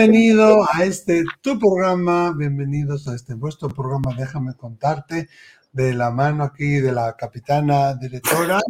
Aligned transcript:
Bienvenido 0.00 0.66
a 0.72 0.82
este 0.84 1.24
tu 1.42 1.58
programa, 1.58 2.32
bienvenidos 2.32 3.06
a 3.06 3.14
este 3.14 3.34
vuestro 3.34 3.68
programa, 3.68 4.14
déjame 4.16 4.54
contarte, 4.54 5.28
de 5.72 5.92
la 5.92 6.10
mano 6.10 6.42
aquí 6.42 6.80
de 6.80 6.90
la 6.90 7.14
capitana 7.18 7.92
directora, 7.96 8.60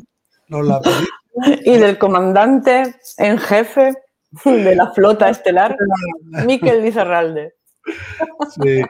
Lola 0.49 0.81
Y 1.65 1.77
del 1.77 1.99
comandante 1.99 2.97
en 3.19 3.39
jefe 3.39 3.95
de 4.45 4.75
la 4.75 4.91
flota 4.91 5.31
estelar, 5.31 5.77
Miquel 6.45 6.83
Lizarralde. 6.83 7.55
Sí. 8.61 8.83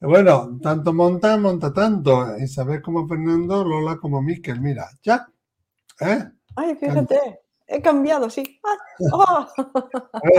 Bueno, 0.00 0.58
tanto 0.62 0.94
monta, 0.94 1.36
monta 1.36 1.74
tanto. 1.74 2.38
Isabel 2.38 2.80
como 2.80 3.06
Fernando, 3.06 3.62
Lola 3.62 3.98
como 3.98 4.22
Miquel. 4.22 4.62
Mira, 4.62 4.88
ya. 5.02 5.28
¿Eh? 6.00 6.24
Ay, 6.56 6.74
fíjate, 6.76 7.40
he 7.66 7.82
cambiado, 7.82 8.30
sí. 8.30 8.58
Ah, 8.64 8.78
oh. 9.12 9.46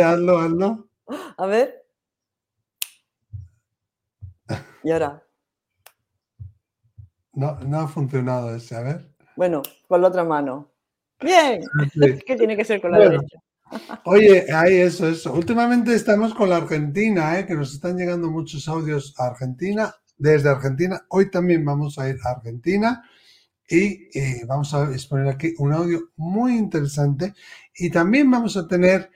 hazlo, 0.03 0.39
hazlo. 0.39 0.87
A 1.37 1.45
ver. 1.45 1.85
Y 4.83 4.91
ahora. 4.91 5.23
No, 7.33 7.59
no 7.59 7.79
ha 7.79 7.87
funcionado 7.87 8.55
ese, 8.55 8.75
a 8.75 8.81
ver. 8.81 9.13
Bueno, 9.35 9.61
con 9.87 10.01
la 10.01 10.07
otra 10.07 10.23
mano. 10.23 10.71
Bien. 11.21 11.61
¿Qué 12.25 12.35
tiene 12.35 12.57
que 12.57 12.65
ser 12.65 12.81
con 12.81 12.91
la 12.91 12.99
derecha? 12.99 13.37
Oye, 14.05 14.45
ahí 14.51 14.77
eso, 14.77 15.07
eso. 15.07 15.33
Últimamente 15.33 15.93
estamos 15.93 16.33
con 16.33 16.49
la 16.49 16.57
Argentina, 16.57 17.37
¿eh? 17.37 17.45
que 17.45 17.55
nos 17.55 17.73
están 17.73 17.97
llegando 17.97 18.31
muchos 18.31 18.67
audios 18.67 19.13
a 19.19 19.27
Argentina, 19.27 19.93
desde 20.17 20.49
Argentina. 20.49 21.05
Hoy 21.09 21.29
también 21.29 21.65
vamos 21.65 21.99
a 21.99 22.09
ir 22.09 22.17
a 22.23 22.31
Argentina 22.31 23.03
y 23.69 24.09
eh, 24.17 24.45
vamos 24.47 24.73
a 24.73 24.91
exponer 24.91 25.27
aquí 25.27 25.53
un 25.57 25.73
audio 25.73 26.11
muy 26.15 26.57
interesante 26.57 27.33
y 27.75 27.89
también 27.89 28.31
vamos 28.31 28.55
a 28.57 28.67
tener 28.67 29.11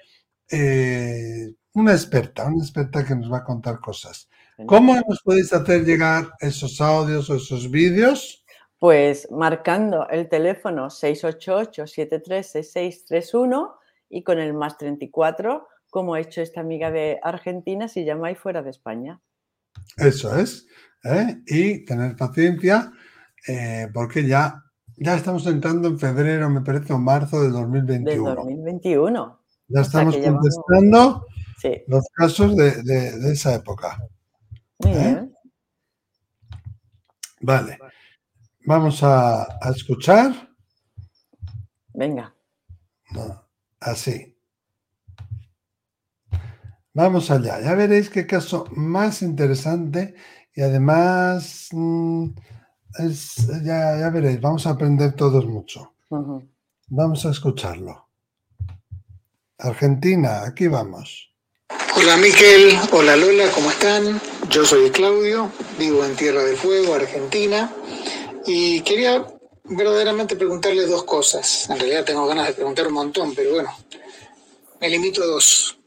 eh, 0.49 1.55
una 1.73 1.93
experta, 1.93 2.47
una 2.47 2.63
experta 2.63 3.05
que 3.05 3.15
nos 3.15 3.31
va 3.31 3.37
a 3.39 3.43
contar 3.43 3.79
cosas. 3.79 4.29
¿Cómo 4.65 4.95
nos 4.95 5.21
podéis 5.23 5.53
hacer 5.53 5.85
llegar 5.85 6.31
esos 6.39 6.81
audios 6.81 7.29
o 7.29 7.35
esos 7.35 7.69
vídeos? 7.71 8.43
Pues 8.77 9.29
marcando 9.31 10.07
el 10.09 10.27
teléfono 10.29 10.87
688-736631 10.87 13.73
y 14.09 14.23
con 14.23 14.39
el 14.39 14.53
más 14.53 14.77
34, 14.77 15.67
como 15.89 16.15
ha 16.15 16.19
hecho 16.19 16.41
esta 16.41 16.59
amiga 16.61 16.91
de 16.91 17.19
Argentina, 17.23 17.87
si 17.87 18.03
llamáis 18.05 18.37
fuera 18.37 18.61
de 18.61 18.69
España. 18.71 19.21
Eso 19.97 20.37
es. 20.37 20.67
¿eh? 21.03 21.41
Y 21.47 21.83
tener 21.85 22.15
paciencia, 22.15 22.91
eh, 23.47 23.87
porque 23.93 24.27
ya, 24.27 24.63
ya 24.97 25.15
estamos 25.15 25.47
entrando 25.47 25.87
en 25.87 25.97
febrero, 25.99 26.49
me 26.49 26.61
parece, 26.61 26.93
o 26.93 26.97
marzo 26.97 27.41
de 27.41 27.49
2021. 27.49 28.29
De 28.29 28.35
2021. 28.35 29.39
Ya 29.67 29.81
estamos 29.81 30.17
contestando 30.17 31.27
los 31.87 32.07
casos 32.13 32.55
de, 32.55 33.31
esa 33.31 33.55
época. 33.55 33.97
Muy 34.79 34.91
¿eh? 34.91 34.97
bien. 34.97 35.35
Vale. 37.41 37.79
Vamos 38.65 39.03
a, 39.03 39.43
a 39.43 39.71
escuchar. 39.71 40.49
Venga. 41.93 42.33
No. 43.11 43.43
Así. 43.79 44.37
Vamos 46.93 47.31
allá. 47.31 47.61
Ya 47.61 47.73
veréis 47.75 48.09
qué 48.09 48.27
caso 48.27 48.65
más 48.75 49.21
interesante 49.21 50.15
y 50.53 50.61
además 50.61 51.69
mm, 51.71 52.29
ya, 53.63 54.09
veréis, 54.09 54.41
vamos 54.41 54.67
a 54.67 54.71
aprender 54.71 55.13
todos 55.13 55.45
mucho. 55.45 55.93
Vamos 56.87 57.25
a 57.25 57.31
escucharlo. 57.31 58.09
Argentina, 59.57 60.43
aquí 60.43 60.67
vamos. 60.67 61.30
Hola 61.93 62.15
Miquel, 62.17 62.79
hola 62.93 63.17
Lola, 63.17 63.51
¿cómo 63.51 63.69
están? 63.69 64.21
Yo 64.49 64.65
soy 64.65 64.89
Claudio, 64.91 65.51
vivo 65.77 66.05
en 66.05 66.15
Tierra 66.15 66.41
del 66.43 66.55
Fuego, 66.55 66.93
Argentina, 66.93 67.73
y 68.45 68.81
quería 68.81 69.27
verdaderamente 69.65 70.37
preguntarle 70.37 70.85
dos 70.85 71.03
cosas. 71.03 71.69
En 71.69 71.77
realidad 71.77 72.05
tengo 72.05 72.25
ganas 72.25 72.47
de 72.47 72.53
preguntar 72.53 72.87
un 72.87 72.93
montón, 72.93 73.35
pero 73.35 73.51
bueno, 73.51 73.75
me 74.79 74.89
limito 74.89 75.21
a 75.21 75.25
dos. 75.25 75.77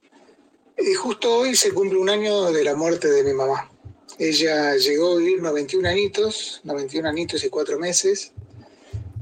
Y 0.77 0.93
justo 0.95 1.39
hoy 1.39 1.57
se 1.57 1.73
cumple 1.73 1.99
un 1.99 2.11
año 2.11 2.53
de 2.53 2.65
la 2.65 2.75
muerte 2.75 3.09
de 3.09 3.25
mi 3.25 3.33
mamá. 3.33 3.71
Ella 4.19 4.77
llegó 4.77 5.13
a 5.13 5.17
vivir 5.17 5.43
91 5.43 5.89
añitos, 5.89 6.61
91 6.65 7.09
añitos 7.09 7.43
y 7.45 7.49
cuatro 7.49 7.79
meses, 7.79 8.33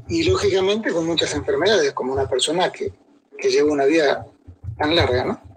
y 0.09 0.25
lógicamente 0.25 0.93
con 0.93 1.07
muchas 1.07 1.33
enfermedades, 1.35 1.93
como 1.93 2.13
una 2.13 2.29
persona 2.29 2.73
que, 2.73 2.93
que 3.39 3.51
lleva 3.51 3.71
una 3.71 3.85
vida 3.85 4.27
tan 4.77 4.97
larga, 4.97 5.25
¿no? 5.25 5.53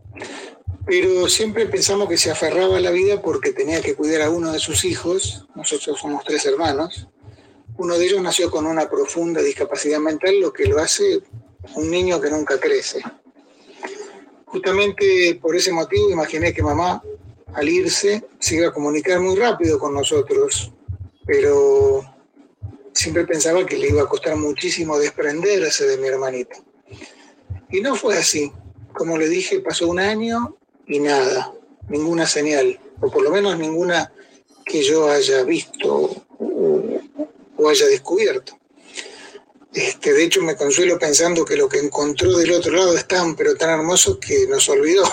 Pero 0.85 1.27
siempre 1.27 1.65
pensamos 1.65 2.07
que 2.07 2.17
se 2.17 2.29
aferraba 2.29 2.77
a 2.77 2.81
la 2.81 2.91
vida 2.91 3.21
porque 3.21 3.51
tenía 3.51 3.81
que 3.81 3.95
cuidar 3.95 4.21
a 4.21 4.29
uno 4.29 4.51
de 4.51 4.59
sus 4.59 4.85
hijos, 4.85 5.47
nosotros 5.55 5.99
somos 5.99 6.23
tres 6.23 6.45
hermanos, 6.45 7.07
uno 7.77 7.97
de 7.97 8.05
ellos 8.05 8.21
nació 8.21 8.51
con 8.51 8.67
una 8.67 8.89
profunda 8.89 9.41
discapacidad 9.41 9.99
mental, 9.99 10.39
lo 10.39 10.53
que 10.53 10.65
lo 10.65 10.79
hace 10.79 11.21
un 11.75 11.89
niño 11.89 12.21
que 12.21 12.29
nunca 12.29 12.59
crece. 12.59 13.01
Justamente 14.45 15.39
por 15.41 15.55
ese 15.55 15.71
motivo 15.71 16.11
imaginé 16.11 16.53
que 16.53 16.61
mamá, 16.61 17.01
al 17.53 17.67
irse, 17.67 18.23
se 18.39 18.55
iba 18.55 18.67
a 18.67 18.73
comunicar 18.73 19.19
muy 19.19 19.35
rápido 19.35 19.79
con 19.79 19.93
nosotros, 19.93 20.71
pero 21.25 22.05
siempre 22.93 23.25
pensaba 23.25 23.65
que 23.65 23.77
le 23.77 23.89
iba 23.89 24.03
a 24.03 24.07
costar 24.07 24.35
muchísimo 24.35 24.97
desprenderse 24.99 25.87
de 25.87 25.97
mi 25.97 26.07
hermanito. 26.07 26.57
Y 27.69 27.81
no 27.81 27.95
fue 27.95 28.17
así. 28.17 28.51
Como 28.93 29.17
le 29.17 29.27
dije, 29.27 29.59
pasó 29.59 29.89
un 29.89 29.99
año 29.99 30.55
y 30.87 30.99
nada, 30.99 31.53
ninguna 31.89 32.25
señal, 32.27 32.79
o 33.01 33.09
por 33.09 33.23
lo 33.23 33.31
menos 33.31 33.57
ninguna 33.57 34.11
que 34.65 34.83
yo 34.83 35.09
haya 35.09 35.43
visto 35.43 36.23
o 37.57 37.69
haya 37.69 37.85
descubierto. 37.87 38.57
Este, 39.75 40.13
de 40.13 40.23
hecho, 40.23 40.41
me 40.41 40.55
consuelo 40.55 40.97
pensando 40.97 41.43
que 41.43 41.57
lo 41.57 41.67
que 41.67 41.79
encontró 41.79 42.37
del 42.37 42.53
otro 42.53 42.71
lado 42.71 42.95
es 42.95 43.05
tan, 43.07 43.35
pero 43.35 43.55
tan 43.55 43.71
hermoso 43.71 44.17
que 44.19 44.47
nos 44.47 44.69
olvidó. 44.69 45.03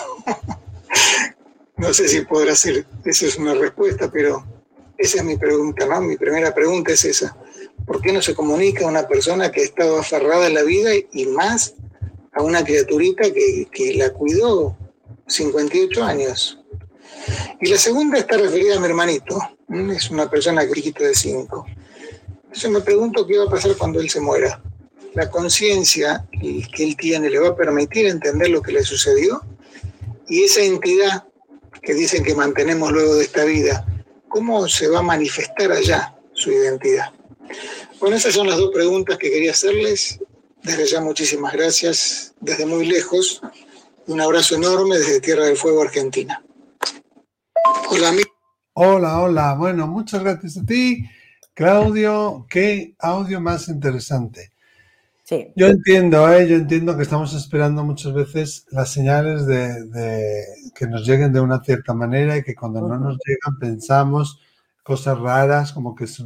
no 1.76 1.92
sé 1.92 2.06
si 2.06 2.20
podrá 2.20 2.54
ser, 2.54 2.86
esa 3.04 3.26
es 3.26 3.36
una 3.36 3.54
respuesta, 3.54 4.08
pero 4.10 4.46
esa 4.96 5.18
es 5.18 5.24
mi 5.24 5.36
pregunta, 5.36 5.84
¿no? 5.86 6.00
Mi 6.00 6.16
primera 6.16 6.54
pregunta 6.54 6.92
es 6.92 7.04
esa. 7.04 7.36
¿Por 7.84 8.00
qué 8.00 8.12
no 8.12 8.22
se 8.22 8.36
comunica 8.36 8.84
a 8.84 8.88
una 8.88 9.08
persona 9.08 9.50
que 9.50 9.62
ha 9.62 9.64
estado 9.64 9.98
aferrada 9.98 10.46
en 10.46 10.54
la 10.54 10.62
vida 10.62 10.90
y 11.12 11.26
más 11.26 11.74
a 12.32 12.42
una 12.42 12.64
criaturita 12.64 13.24
que, 13.32 13.66
que 13.72 13.94
la 13.94 14.12
cuidó 14.12 14.76
58 15.32 16.04
años? 16.04 16.58
Y 17.60 17.68
la 17.68 17.78
segunda 17.78 18.18
está 18.18 18.36
referida 18.36 18.76
a 18.76 18.80
mi 18.80 18.86
hermanito. 18.86 19.38
Es 19.94 20.10
una 20.10 20.28
persona 20.28 20.66
que 20.66 21.04
de 21.04 21.14
5. 21.14 21.66
Entonces 22.44 22.70
me 22.70 22.80
pregunto 22.80 23.26
qué 23.26 23.38
va 23.38 23.44
a 23.44 23.50
pasar 23.50 23.76
cuando 23.76 24.00
él 24.00 24.10
se 24.10 24.20
muera. 24.20 24.62
La 25.14 25.30
conciencia 25.30 26.26
que 26.30 26.84
él 26.84 26.96
tiene 26.96 27.30
le 27.30 27.38
va 27.38 27.48
a 27.48 27.56
permitir 27.56 28.06
entender 28.06 28.50
lo 28.50 28.62
que 28.62 28.72
le 28.72 28.82
sucedió 28.82 29.42
y 30.28 30.44
esa 30.44 30.62
entidad 30.62 31.24
que 31.82 31.94
dicen 31.94 32.24
que 32.24 32.34
mantenemos 32.34 32.92
luego 32.92 33.16
de 33.16 33.24
esta 33.24 33.44
vida, 33.44 33.86
¿cómo 34.28 34.68
se 34.68 34.88
va 34.88 35.00
a 35.00 35.02
manifestar 35.02 35.72
allá 35.72 36.14
su 36.32 36.50
identidad? 36.50 37.12
Bueno, 38.00 38.16
esas 38.16 38.34
son 38.34 38.46
las 38.46 38.58
dos 38.58 38.70
preguntas 38.72 39.18
que 39.18 39.30
quería 39.30 39.50
hacerles. 39.50 40.18
Desde 40.62 40.86
ya 40.86 41.00
muchísimas 41.00 41.52
gracias 41.52 42.34
desde 42.40 42.66
muy 42.66 42.86
lejos. 42.86 43.42
Un 44.08 44.20
abrazo 44.20 44.56
enorme 44.56 44.98
desde 44.98 45.20
Tierra 45.20 45.44
del 45.44 45.56
Fuego, 45.56 45.82
Argentina. 45.82 46.42
Hola, 47.90 48.12
Hola, 48.74 49.20
hola. 49.20 49.54
Bueno, 49.54 49.86
muchas 49.86 50.22
gracias 50.22 50.58
a 50.58 50.64
ti. 50.64 51.08
Claudio, 51.54 52.46
qué 52.48 52.96
audio 52.98 53.40
más 53.40 53.68
interesante. 53.68 54.50
Sí. 55.22 55.52
Yo 55.54 55.68
entiendo, 55.68 56.30
¿eh? 56.32 56.48
yo 56.48 56.56
entiendo 56.56 56.96
que 56.96 57.04
estamos 57.04 57.32
esperando 57.34 57.84
muchas 57.84 58.12
veces 58.12 58.66
las 58.70 58.90
señales 58.90 59.46
de, 59.46 60.44
que 60.74 60.86
nos 60.86 61.06
lleguen 61.06 61.32
de 61.32 61.40
una 61.40 61.62
cierta 61.62 61.94
manera 61.94 62.36
y 62.36 62.42
que 62.42 62.56
cuando 62.56 62.80
no 62.80 62.98
nos 62.98 63.18
llegan 63.24 63.58
pensamos 63.60 64.40
cosas 64.82 65.18
raras 65.18 65.72
como 65.72 65.94
que 65.94 66.08
se, 66.08 66.24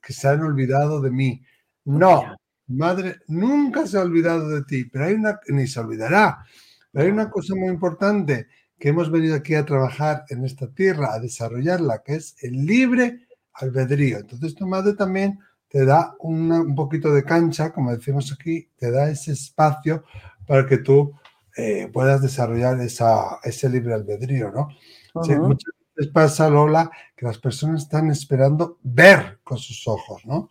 que 0.00 0.12
se 0.12 0.28
han 0.28 0.42
olvidado 0.42 1.00
de 1.00 1.10
mí. 1.10 1.42
No, 1.84 2.22
madre 2.68 3.16
nunca 3.26 3.86
se 3.86 3.98
ha 3.98 4.02
olvidado 4.02 4.48
de 4.50 4.62
ti, 4.62 4.84
pero 4.84 5.06
hay 5.06 5.14
una, 5.14 5.40
ni 5.48 5.66
se 5.66 5.80
olvidará, 5.80 6.44
pero 6.92 7.06
hay 7.06 7.10
una 7.10 7.30
cosa 7.30 7.54
muy 7.54 7.68
importante 7.68 8.46
que 8.78 8.90
hemos 8.90 9.10
venido 9.10 9.34
aquí 9.34 9.54
a 9.54 9.64
trabajar 9.64 10.24
en 10.28 10.44
esta 10.44 10.66
tierra, 10.68 11.14
a 11.14 11.20
desarrollarla, 11.20 12.02
que 12.02 12.14
es 12.14 12.36
el 12.42 12.66
libre 12.66 13.26
albedrío. 13.54 14.18
Entonces 14.18 14.54
tu 14.54 14.66
madre 14.66 14.94
también 14.94 15.38
te 15.68 15.84
da 15.84 16.14
un 16.18 16.74
poquito 16.74 17.14
de 17.14 17.24
cancha, 17.24 17.72
como 17.72 17.92
decimos 17.96 18.32
aquí, 18.32 18.68
te 18.76 18.90
da 18.90 19.08
ese 19.08 19.32
espacio 19.32 20.04
para 20.46 20.66
que 20.66 20.78
tú 20.78 21.14
eh, 21.56 21.88
puedas 21.92 22.20
desarrollar 22.20 22.78
esa, 22.80 23.38
ese 23.42 23.70
libre 23.70 23.94
albedrío, 23.94 24.50
¿no? 24.50 24.68
muchas 25.14 25.72
veces 25.94 26.12
pasa, 26.12 26.48
Lola, 26.48 26.90
que 27.16 27.26
las 27.26 27.38
personas 27.38 27.82
están 27.82 28.10
esperando 28.10 28.78
ver 28.82 29.40
con 29.44 29.58
sus 29.58 29.86
ojos, 29.86 30.24
¿no? 30.24 30.50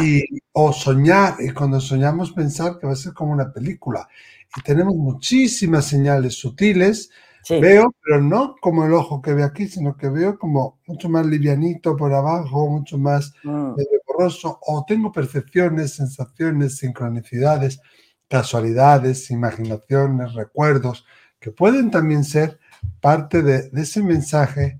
Y, 0.00 0.22
o 0.52 0.72
soñar, 0.72 1.34
y 1.40 1.50
cuando 1.50 1.80
soñamos 1.80 2.32
pensar 2.32 2.78
que 2.78 2.86
va 2.86 2.92
a 2.92 2.96
ser 2.96 3.12
como 3.12 3.32
una 3.32 3.52
película. 3.52 4.08
Y 4.56 4.60
tenemos 4.62 4.94
muchísimas 4.94 5.86
señales 5.86 6.34
sutiles, 6.34 7.10
Veo, 7.48 7.92
pero 8.04 8.22
no 8.22 8.54
como 8.60 8.84
el 8.84 8.92
ojo 8.92 9.20
que 9.20 9.34
ve 9.34 9.42
aquí, 9.42 9.66
sino 9.66 9.96
que 9.96 10.08
veo 10.08 10.38
como 10.38 10.78
mucho 10.86 11.08
más 11.08 11.26
livianito 11.26 11.96
por 11.96 12.14
abajo, 12.14 12.68
mucho 12.68 12.98
más 12.98 13.34
mm. 13.42 13.74
borroso, 14.06 14.60
o 14.62 14.84
tengo 14.86 15.10
percepciones, 15.10 15.94
sensaciones, 15.94 16.76
sincronicidades, 16.76 17.80
casualidades, 18.28 19.30
imaginaciones, 19.30 20.34
recuerdos, 20.34 21.04
que 21.40 21.50
pueden 21.50 21.90
también 21.90 22.24
ser 22.24 22.60
parte 23.00 23.42
de, 23.42 23.70
ese 23.74 24.02
mensaje, 24.02 24.78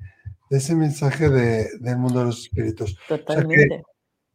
de 0.48 0.58
ese 0.58 0.76
mensaje 0.76 1.28
del 1.28 1.98
mundo 1.98 2.20
de 2.20 2.26
los 2.26 2.43
espíritus. 2.43 2.96
Totalmente. 3.08 3.82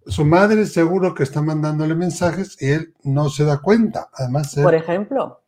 Su 0.08 0.26
madre 0.26 0.66
seguro 0.66 1.14
que 1.14 1.24
está 1.24 1.42
mandándole 1.42 1.96
mensajes 1.96 2.62
y 2.62 2.72
él 2.72 2.94
no 3.04 3.30
se 3.30 3.44
da 3.44 3.62
cuenta. 3.62 4.10
Además, 4.14 4.56
por 4.62 4.76
ejemplo, 4.76 5.42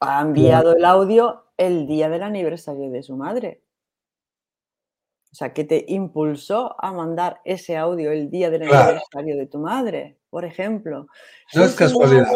ha 0.00 0.20
enviado 0.20 0.74
el 0.74 0.84
audio 0.84 1.44
el 1.56 1.86
día 1.86 2.08
del 2.08 2.22
aniversario 2.22 2.90
de 2.90 3.02
su 3.02 3.16
madre. 3.16 3.62
O 5.30 5.34
sea, 5.34 5.52
que 5.52 5.64
te 5.64 5.84
impulsó 5.88 6.74
a 6.82 6.92
mandar 6.92 7.40
ese 7.44 7.76
audio 7.76 8.10
el 8.10 8.30
día 8.30 8.50
del 8.50 8.62
aniversario 8.62 9.36
de 9.36 9.46
tu 9.46 9.58
madre, 9.58 10.18
por 10.30 10.44
ejemplo. 10.44 11.06
No 11.54 11.64
es 11.64 11.74
casualidad. 11.74 12.26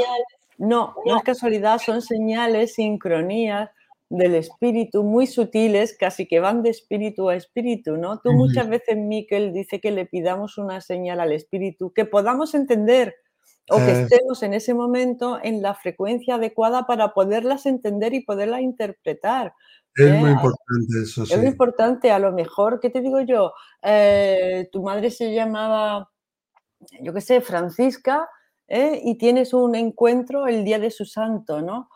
no, 0.58 0.94
no 1.06 1.16
es 1.16 1.22
casualidad, 1.22 1.78
son 1.78 2.02
señales, 2.02 2.74
sincronías 2.74 3.70
del 4.12 4.34
espíritu 4.34 5.04
muy 5.04 5.26
sutiles, 5.26 5.96
casi 5.96 6.26
que 6.26 6.38
van 6.38 6.62
de 6.62 6.68
espíritu 6.68 7.30
a 7.30 7.34
espíritu, 7.34 7.96
¿no? 7.96 8.20
Tú 8.20 8.32
muchas 8.32 8.68
veces, 8.68 8.98
Miquel, 8.98 9.54
dice 9.54 9.80
que 9.80 9.90
le 9.90 10.04
pidamos 10.04 10.58
una 10.58 10.82
señal 10.82 11.18
al 11.18 11.32
espíritu 11.32 11.94
que 11.94 12.04
podamos 12.04 12.54
entender 12.54 13.14
o 13.70 13.78
que 13.78 13.90
eh. 13.90 14.02
estemos 14.02 14.42
en 14.42 14.52
ese 14.52 14.74
momento 14.74 15.38
en 15.42 15.62
la 15.62 15.74
frecuencia 15.74 16.34
adecuada 16.34 16.86
para 16.86 17.14
poderlas 17.14 17.64
entender 17.64 18.12
y 18.12 18.20
poderlas 18.20 18.60
interpretar. 18.60 19.54
Es 19.94 20.12
muy 20.12 20.28
¿eh? 20.28 20.32
importante 20.34 21.02
eso, 21.02 21.24
sí. 21.24 21.32
Es 21.32 21.38
muy 21.38 21.48
importante, 21.48 22.10
a 22.10 22.18
lo 22.18 22.32
mejor, 22.32 22.80
¿qué 22.80 22.90
te 22.90 23.00
digo 23.00 23.22
yo? 23.22 23.54
Eh, 23.80 24.68
tu 24.70 24.82
madre 24.82 25.10
se 25.10 25.32
llamaba, 25.32 26.10
yo 27.00 27.14
qué 27.14 27.20
sé, 27.22 27.40
Francisca, 27.40 28.28
y 28.68 29.16
tienes 29.18 29.52
un 29.52 29.74
encuentro 29.74 30.46
el 30.46 30.64
día 30.64 30.78
de 30.78 30.90
su 30.90 31.04
santo, 31.04 31.60
¿no? 31.60 31.90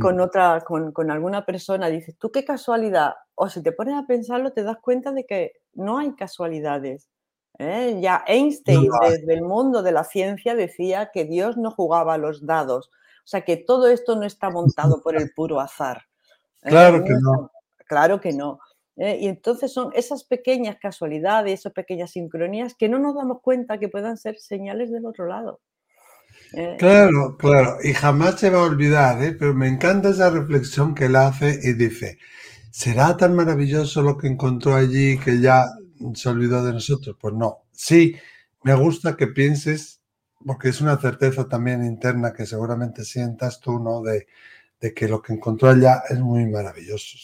Con 0.00 0.20
otra, 0.20 0.60
con, 0.60 0.92
con, 0.92 1.10
alguna 1.10 1.44
persona, 1.44 1.88
dices, 1.88 2.16
tú 2.16 2.30
qué 2.30 2.44
casualidad, 2.44 3.14
o 3.34 3.48
si 3.48 3.62
te 3.62 3.72
pones 3.72 3.94
a 3.94 4.06
pensarlo, 4.06 4.52
te 4.52 4.62
das 4.62 4.78
cuenta 4.80 5.12
de 5.12 5.24
que 5.26 5.52
no 5.72 5.98
hay 5.98 6.14
casualidades. 6.14 7.08
¿eh? 7.58 7.98
Ya 8.00 8.24
Einstein, 8.26 8.88
desde 9.08 9.34
el 9.34 9.42
mundo 9.42 9.82
de 9.82 9.92
la 9.92 10.04
ciencia, 10.04 10.54
decía 10.54 11.10
que 11.12 11.24
Dios 11.24 11.56
no 11.56 11.70
jugaba 11.70 12.14
a 12.14 12.18
los 12.18 12.46
dados. 12.46 12.90
O 12.90 13.30
sea, 13.30 13.42
que 13.42 13.56
todo 13.56 13.88
esto 13.88 14.16
no 14.16 14.24
está 14.24 14.50
montado 14.50 15.02
por 15.02 15.16
el 15.16 15.32
puro 15.34 15.60
azar. 15.60 16.02
¿eh? 16.62 16.70
Claro 16.70 17.04
que 17.04 17.14
no. 17.20 17.50
Claro 17.86 18.20
que 18.20 18.32
no. 18.32 18.58
¿eh? 18.96 19.18
Y 19.20 19.28
entonces 19.28 19.72
son 19.72 19.90
esas 19.94 20.24
pequeñas 20.24 20.76
casualidades, 20.80 21.60
esas 21.60 21.72
pequeñas 21.72 22.12
sincronías 22.12 22.74
que 22.74 22.88
no 22.88 22.98
nos 22.98 23.14
damos 23.14 23.40
cuenta 23.42 23.78
que 23.78 23.88
puedan 23.88 24.16
ser 24.16 24.38
señales 24.38 24.90
del 24.90 25.06
otro 25.06 25.26
lado. 25.26 25.60
Claro, 26.76 27.36
claro, 27.36 27.78
y 27.82 27.92
jamás 27.92 28.38
se 28.38 28.50
va 28.50 28.60
a 28.60 28.62
olvidar, 28.62 29.18
pero 29.38 29.52
me 29.54 29.66
encanta 29.68 30.10
esa 30.10 30.30
reflexión 30.30 30.94
que 30.94 31.06
él 31.06 31.16
hace 31.16 31.58
y 31.62 31.72
dice, 31.72 32.18
¿será 32.70 33.16
tan 33.16 33.34
maravilloso 33.36 34.02
lo 34.02 34.18
que 34.18 34.28
encontró 34.28 34.76
allí 34.76 35.18
que 35.18 35.40
ya 35.40 35.66
se 36.14 36.28
olvidó 36.30 36.64
de 36.64 36.72
nosotros. 36.74 37.16
Pues 37.20 37.34
no. 37.34 37.64
Sí, 37.72 38.16
me 38.64 38.74
gusta 38.76 39.16
que 39.16 39.28
pienses, 39.28 40.00
porque 40.46 40.68
es 40.70 40.80
una 40.80 40.98
certeza 40.98 41.48
también 41.48 41.84
interna 41.84 42.32
que 42.32 42.46
seguramente 42.46 43.04
sientas 43.04 43.60
tú, 43.60 43.78
¿no? 43.80 44.02
De, 44.02 44.26
que 44.80 45.08
lo 45.08 45.20
que 45.20 45.32
encontró 45.32 45.70
allá 45.70 46.02
es 46.08 46.20
muy 46.20 46.46
maravilloso. 46.46 47.18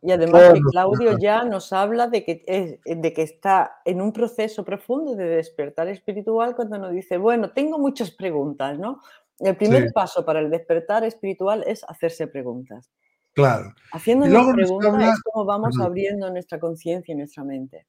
y 0.00 0.10
además 0.10 0.54
Claudio 0.70 1.18
ya 1.18 1.44
nos 1.44 1.72
habla 1.72 2.08
de 2.08 2.24
que, 2.24 2.42
es, 2.46 2.78
de 2.84 3.12
que 3.12 3.22
está 3.22 3.80
en 3.84 4.00
un 4.00 4.12
proceso 4.12 4.64
profundo 4.64 5.14
de 5.14 5.26
despertar 5.26 5.88
espiritual 5.88 6.56
cuando 6.56 6.78
nos 6.78 6.92
dice, 6.92 7.18
bueno, 7.18 7.50
tengo 7.50 7.78
muchas 7.78 8.10
preguntas, 8.10 8.78
¿no? 8.78 9.02
El 9.38 9.56
primer 9.56 9.92
paso 9.92 10.24
para 10.24 10.40
el 10.40 10.50
despertar 10.50 11.04
espiritual 11.04 11.64
es 11.66 11.84
hacerse 11.84 12.26
preguntas. 12.26 12.90
Claro. 13.34 13.74
Haciendo 13.92 14.26
una 14.26 14.52
pregunta 14.54 15.10
es 15.10 15.22
como 15.22 15.44
vamos 15.44 15.78
abriendo 15.80 16.30
nuestra 16.30 16.58
conciencia 16.58 17.12
y 17.12 17.16
nuestra 17.16 17.44
mente. 17.44 17.86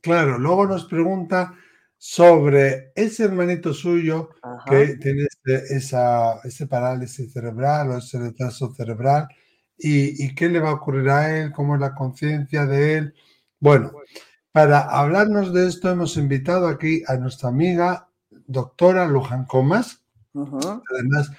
Claro, 0.00 0.38
luego 0.38 0.66
nos 0.66 0.86
pregunta 0.86 1.54
sobre 2.04 2.90
ese 2.96 3.22
hermanito 3.22 3.72
suyo 3.72 4.30
que 4.66 4.96
tiene 4.96 5.28
esa, 5.44 6.40
ese 6.42 6.66
parálisis 6.66 7.32
cerebral 7.32 7.90
o 7.90 7.98
ese 7.98 8.18
retraso 8.18 8.74
cerebral 8.74 9.28
y, 9.78 10.26
y, 10.26 10.34
qué 10.34 10.48
le 10.48 10.58
va 10.58 10.70
a 10.70 10.74
ocurrir 10.74 11.08
a 11.10 11.38
él, 11.38 11.52
cómo 11.52 11.76
es 11.76 11.80
la 11.80 11.94
conciencia 11.94 12.66
de 12.66 12.94
él. 12.94 13.14
Bueno, 13.60 13.92
para 14.50 14.80
hablarnos 14.80 15.54
de 15.54 15.68
esto 15.68 15.90
hemos 15.90 16.16
invitado 16.16 16.66
aquí 16.66 17.04
a 17.06 17.14
nuestra 17.18 17.50
amiga 17.50 18.08
doctora 18.48 19.06
Luján 19.06 19.44
Comas. 19.44 20.02
Además, 20.34 21.30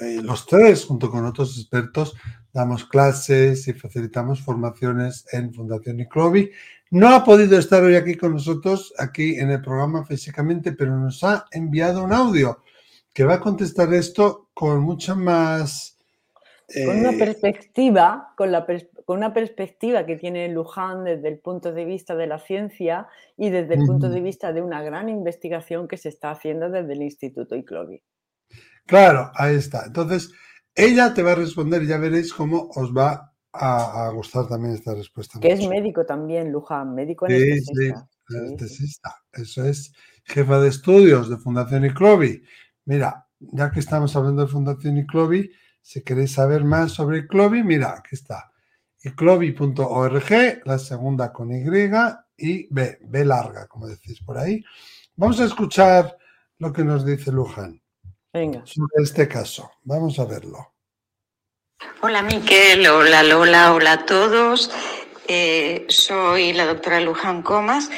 eh, 0.00 0.22
los 0.22 0.46
tres, 0.46 0.86
junto 0.86 1.10
con 1.10 1.26
otros 1.26 1.58
expertos, 1.58 2.14
damos 2.50 2.86
clases 2.86 3.68
y 3.68 3.74
facilitamos 3.74 4.40
formaciones 4.40 5.26
en 5.32 5.52
Fundación 5.52 6.00
Iclovi. 6.00 6.50
No 6.92 7.08
ha 7.08 7.24
podido 7.24 7.58
estar 7.58 7.82
hoy 7.82 7.94
aquí 7.94 8.16
con 8.16 8.34
nosotros, 8.34 8.92
aquí 8.98 9.36
en 9.38 9.48
el 9.48 9.62
programa 9.62 10.04
físicamente, 10.04 10.72
pero 10.72 10.94
nos 10.94 11.24
ha 11.24 11.46
enviado 11.50 12.04
un 12.04 12.12
audio 12.12 12.62
que 13.14 13.24
va 13.24 13.36
a 13.36 13.40
contestar 13.40 13.94
esto 13.94 14.50
con 14.52 14.82
mucha 14.82 15.14
más... 15.14 15.96
Con 16.68 16.98
una 16.98 17.12
eh, 17.12 17.18
perspectiva, 17.18 18.34
con, 18.36 18.52
la 18.52 18.66
con 19.06 19.16
una 19.16 19.32
perspectiva 19.32 20.04
que 20.04 20.16
tiene 20.16 20.50
Luján 20.50 21.04
desde 21.04 21.28
el 21.28 21.38
punto 21.38 21.72
de 21.72 21.86
vista 21.86 22.14
de 22.14 22.26
la 22.26 22.38
ciencia 22.38 23.08
y 23.38 23.48
desde 23.48 23.72
el 23.72 23.86
punto 23.86 24.10
de 24.10 24.20
vista 24.20 24.52
de 24.52 24.60
una 24.60 24.82
gran 24.82 25.08
investigación 25.08 25.88
que 25.88 25.96
se 25.96 26.10
está 26.10 26.30
haciendo 26.30 26.68
desde 26.68 26.92
el 26.92 27.00
Instituto 27.00 27.56
Iclovi. 27.56 28.02
Claro, 28.84 29.32
ahí 29.34 29.56
está. 29.56 29.86
Entonces, 29.86 30.30
ella 30.74 31.14
te 31.14 31.22
va 31.22 31.32
a 31.32 31.36
responder 31.36 31.84
y 31.84 31.86
ya 31.86 31.96
veréis 31.96 32.34
cómo 32.34 32.68
os 32.74 32.94
va 32.94 33.31
a, 33.52 34.10
gustar 34.14 34.48
también 34.48 34.74
esta 34.74 34.94
respuesta. 34.94 35.38
Que 35.40 35.52
es 35.52 35.66
médico 35.66 36.04
también, 36.06 36.50
Luján, 36.50 36.94
médico 36.94 37.26
anestesista. 37.26 38.08
Sí, 38.28 38.36
anestesista. 38.36 39.16
Eso 39.32 39.64
es 39.64 39.92
jefa 40.24 40.58
de 40.60 40.68
estudios 40.68 41.28
de 41.28 41.36
Fundación 41.36 41.84
Iclovi. 41.84 42.42
Mira, 42.86 43.26
ya 43.38 43.70
que 43.70 43.80
estamos 43.80 44.14
hablando 44.16 44.42
de 44.42 44.48
Fundación 44.48 44.98
Iclovi, 44.98 45.50
si 45.80 46.02
queréis 46.02 46.32
saber 46.32 46.64
más 46.64 46.92
sobre 46.92 47.18
Iclovi, 47.18 47.62
mira, 47.62 47.94
aquí 47.98 48.14
está. 48.14 48.52
iclovi.org, 49.02 50.62
la 50.64 50.78
segunda 50.78 51.32
con 51.32 51.52
Y 51.52 51.64
y 52.38 52.66
B, 52.70 52.98
B 53.02 53.24
larga, 53.24 53.66
como 53.66 53.86
decís 53.86 54.20
por 54.22 54.38
ahí. 54.38 54.64
Vamos 55.16 55.40
a 55.40 55.44
escuchar 55.44 56.16
lo 56.58 56.72
que 56.72 56.84
nos 56.84 57.04
dice 57.04 57.30
Luján. 57.30 57.80
Venga. 58.32 58.62
Sobre 58.64 59.02
este 59.02 59.28
caso. 59.28 59.70
Vamos 59.82 60.18
a 60.18 60.24
verlo. 60.24 60.71
Hola 62.00 62.22
Miquel, 62.22 62.86
hola 62.88 63.22
Lola, 63.22 63.72
hola 63.72 63.92
a 63.92 64.06
todos. 64.06 64.70
Eh, 65.28 65.84
soy 65.88 66.52
la 66.52 66.66
doctora 66.66 67.00
Luján 67.00 67.42
Comas 67.42 67.90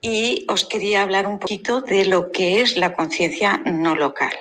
y 0.00 0.44
os 0.48 0.64
quería 0.64 1.02
hablar 1.02 1.26
un 1.26 1.38
poquito 1.38 1.80
de 1.80 2.04
lo 2.04 2.32
que 2.32 2.60
es 2.60 2.76
la 2.76 2.94
conciencia 2.94 3.60
no 3.64 3.94
local. 3.94 4.32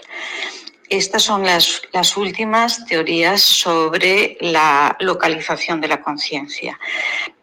Estas 0.90 1.24
son 1.24 1.46
las, 1.46 1.82
las, 1.94 2.18
últimas 2.18 2.86
teorías 2.86 3.42
sobre 3.42 4.38
la 4.42 4.96
localización 5.00 5.80
de 5.82 5.88
la 5.88 6.02
conciencia. 6.02 6.80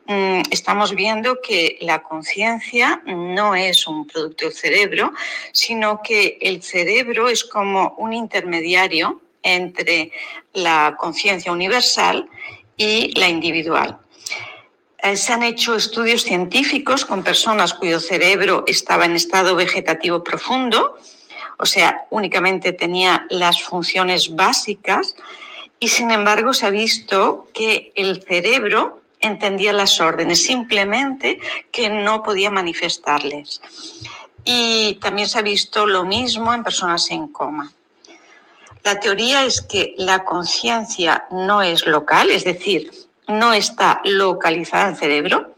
Mm, 0.07 0.43
estamos 0.50 0.95
viendo 0.95 1.38
que 1.43 1.78
la 1.81 2.02
conciencia 2.02 3.02
no 3.07 3.55
es 3.55 3.87
un 3.87 4.07
producto 4.07 4.47
del 4.47 4.55
cerebro, 4.55 5.12
sino 5.52 6.00
que 6.02 6.38
el 6.40 6.62
cerebro 6.62 7.28
es 7.28 7.45
como 7.45 7.95
un 7.99 8.12
intermediario 8.12 9.21
entre 9.57 10.12
la 10.52 10.97
conciencia 10.99 11.52
universal 11.52 12.28
y 12.76 13.19
la 13.19 13.28
individual. 13.28 13.99
Eh, 14.99 15.17
se 15.17 15.33
han 15.33 15.43
hecho 15.43 15.75
estudios 15.75 16.23
científicos 16.23 17.05
con 17.05 17.23
personas 17.23 17.75
cuyo 17.75 18.00
cerebro 18.00 18.64
estaba 18.67 19.05
en 19.05 19.14
estado 19.14 19.55
vegetativo 19.55 20.25
profundo, 20.25 20.99
o 21.59 21.67
sea, 21.67 22.07
únicamente 22.11 22.73
tenía 22.73 23.26
las 23.31 23.62
funciones 23.62 24.35
básicas, 24.35 25.17
y 25.81 25.88
sin 25.88 26.11
embargo 26.11 26.52
se 26.52 26.67
ha 26.67 26.71
visto 26.71 27.49
que 27.55 27.93
el 27.95 28.23
cerebro 28.23 29.00
entendía 29.21 29.73
las 29.73 30.00
órdenes, 30.00 30.43
simplemente 30.43 31.38
que 31.71 31.88
no 31.88 32.23
podía 32.23 32.50
manifestarles. 32.50 33.61
Y 34.45 34.99
también 35.00 35.28
se 35.28 35.38
ha 35.38 35.43
visto 35.43 35.87
lo 35.87 36.05
mismo 36.05 36.55
en 36.55 36.64
personas 36.64 37.11
en 37.11 37.28
coma. 37.28 37.73
La 38.88 39.00
teoría 39.00 39.45
es 39.45 39.61
que 39.61 39.95
la 39.99 40.25
conciencia 40.25 41.26
no 41.30 41.61
es 41.61 41.87
local, 41.87 42.30
es 42.30 42.45
decir, 42.45 42.90
no 43.26 43.52
está 43.52 44.00
localizada 44.02 44.85
en 44.85 44.90
el 44.92 44.97
cerebro, 44.97 45.54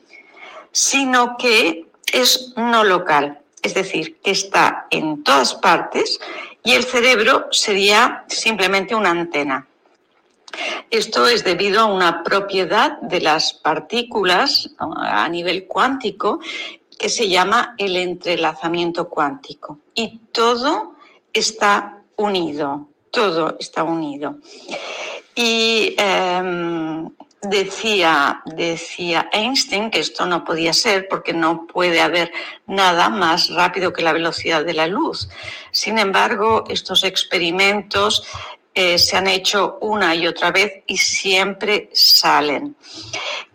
sino 0.73 1.37
que 1.37 1.87
es 2.13 2.53
no 2.57 2.83
local, 2.83 3.39
es 3.63 3.75
decir, 3.75 4.19
que 4.19 4.33
está 4.33 4.89
en 4.91 5.23
todas 5.23 5.55
partes 5.55 6.19
y 6.65 6.73
el 6.73 6.83
cerebro 6.83 7.47
sería 7.53 8.25
simplemente 8.27 8.97
una 8.97 9.11
antena. 9.11 9.65
Esto 10.91 11.29
es 11.29 11.45
debido 11.45 11.83
a 11.83 11.85
una 11.85 12.25
propiedad 12.25 13.01
de 13.01 13.21
las 13.21 13.53
partículas 13.53 14.71
a 14.77 15.29
nivel 15.29 15.69
cuántico 15.69 16.41
que 16.99 17.09
se 17.09 17.29
llama 17.29 17.77
el 17.79 17.97
entrelazamiento 17.97 19.09
cuántico. 19.09 19.79
Y 19.95 20.19
todo 20.33 20.97
está 21.33 22.03
unido, 22.17 22.90
todo 23.11 23.57
está 23.59 23.83
unido. 23.83 24.37
Y 25.35 25.95
em, 25.99 27.09
decía, 27.43 28.43
decía 28.45 29.29
Einstein 29.33 29.91
que 29.91 30.01
esto 30.01 30.27
no 30.27 30.45
podía 30.45 30.73
ser 30.73 31.09
porque 31.09 31.33
no 31.33 31.67
puede 31.67 32.01
haber 32.01 32.33
nada 32.67 33.09
más 33.09 33.49
rápido 33.51 33.93
que 33.93 34.03
la 34.03 34.13
velocidad 34.13 34.65
de 34.65 34.75
la 34.75 34.87
luz. 34.87 35.29
Sin 35.71 35.99
embargo, 35.99 36.65
estos 36.69 37.05
experimentos 37.05 38.27
eh, 38.75 38.99
se 38.99 39.17
han 39.17 39.27
hecho 39.27 39.79
una 39.81 40.15
y 40.15 40.27
otra 40.27 40.51
vez 40.51 40.85
y 40.87 40.97
siempre 40.97 41.91
salen. 41.93 42.77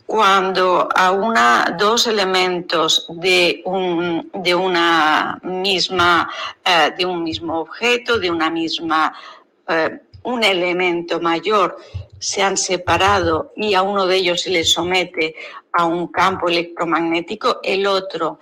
Cuando 0.06 0.88
a 0.94 1.12
una, 1.12 1.76
dos 1.80 2.06
elementos 2.06 3.08
de 3.10 3.62
un, 3.66 4.30
de 4.34 4.54
una 4.54 5.40
misma, 5.42 6.30
eh, 6.64 6.94
de 6.96 7.06
un 7.06 7.24
mismo 7.24 7.60
objeto, 7.60 8.20
de 8.20 8.30
una 8.30 8.52
misma, 8.52 9.14
eh, 9.68 10.00
un 10.24 10.44
elemento 10.44 11.20
mayor, 11.20 11.78
se 12.20 12.42
han 12.42 12.58
separado 12.58 13.54
y 13.56 13.74
a 13.74 13.84
uno 13.84 14.08
de 14.08 14.18
ellos 14.18 14.42
se 14.42 14.50
le 14.50 14.64
somete 14.64 15.36
a 15.72 15.86
un 15.86 16.08
campo 16.08 16.48
electromagnético, 16.48 17.60
el 17.62 17.86
otro 17.86 18.40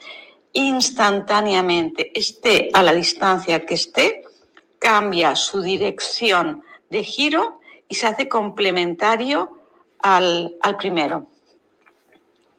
instantáneamente, 0.53 2.11
esté 2.17 2.69
a 2.73 2.83
la 2.83 2.93
distancia 2.93 3.65
que 3.65 3.73
esté, 3.73 4.23
cambia 4.79 5.35
su 5.35 5.61
dirección 5.61 6.63
de 6.89 7.03
giro 7.03 7.59
y 7.89 7.95
se 7.95 8.07
hace 8.07 8.29
complementario 8.29 9.57
al, 9.99 10.55
primero. 10.77 11.27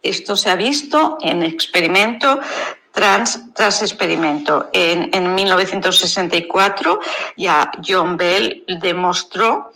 Esto 0.03 0.37
se 0.37 0.51
ha 0.51 0.57
visto 0.57 1.19
en 1.21 1.43
experimento 1.43 2.41
tras, 2.95 3.41
tras 3.55 3.83
experimento. 3.83 4.71
En, 4.73 5.11
en 5.13 5.35
1964 5.35 7.01
ya 7.37 7.71
John 7.87 8.17
Bell 8.17 8.65
demostró 8.81 9.73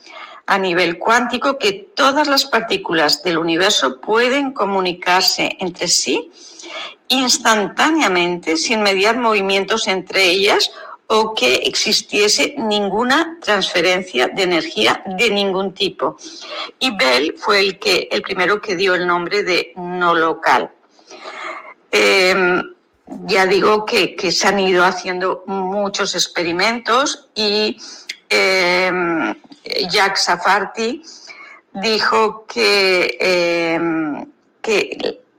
a 0.46 0.58
nivel 0.58 0.98
cuántico 0.98 1.58
que 1.58 1.72
todas 1.94 2.28
las 2.28 2.46
partículas 2.46 3.22
del 3.22 3.38
universo 3.38 4.00
pueden 4.00 4.52
comunicarse 4.52 5.56
entre 5.60 5.88
sí 5.88 6.30
instantáneamente 7.08 8.56
sin 8.56 8.82
mediar 8.82 9.18
movimientos 9.18 9.88
entre 9.88 10.24
ellas 10.24 10.70
o 11.06 11.34
que 11.34 11.54
existiese 11.54 12.54
ninguna 12.58 13.38
transferencia 13.40 14.28
de 14.28 14.42
energía 14.42 15.02
de 15.06 15.30
ningún 15.30 15.72
tipo. 15.72 16.18
Y 16.78 16.94
Bell 16.96 17.34
fue 17.38 17.60
el, 17.60 17.78
que, 17.78 18.08
el 18.10 18.20
primero 18.20 18.60
que 18.60 18.76
dio 18.76 18.94
el 18.94 19.06
nombre 19.06 19.42
de 19.42 19.72
no 19.76 20.14
local. 20.14 20.70
Em, 21.90 22.62
ya 23.26 23.46
digo 23.46 23.84
que, 23.84 24.16
se 24.30 24.48
han 24.48 24.58
ido 24.60 24.84
haciendo 24.84 25.44
muchos 25.46 26.14
experimentos 26.14 27.28
y 27.34 27.76
em, 28.28 29.34
Jack 29.88 30.16
Safarti, 30.16 31.02
dijo 31.72 32.44
que, 32.46 33.16
em, 33.20 34.26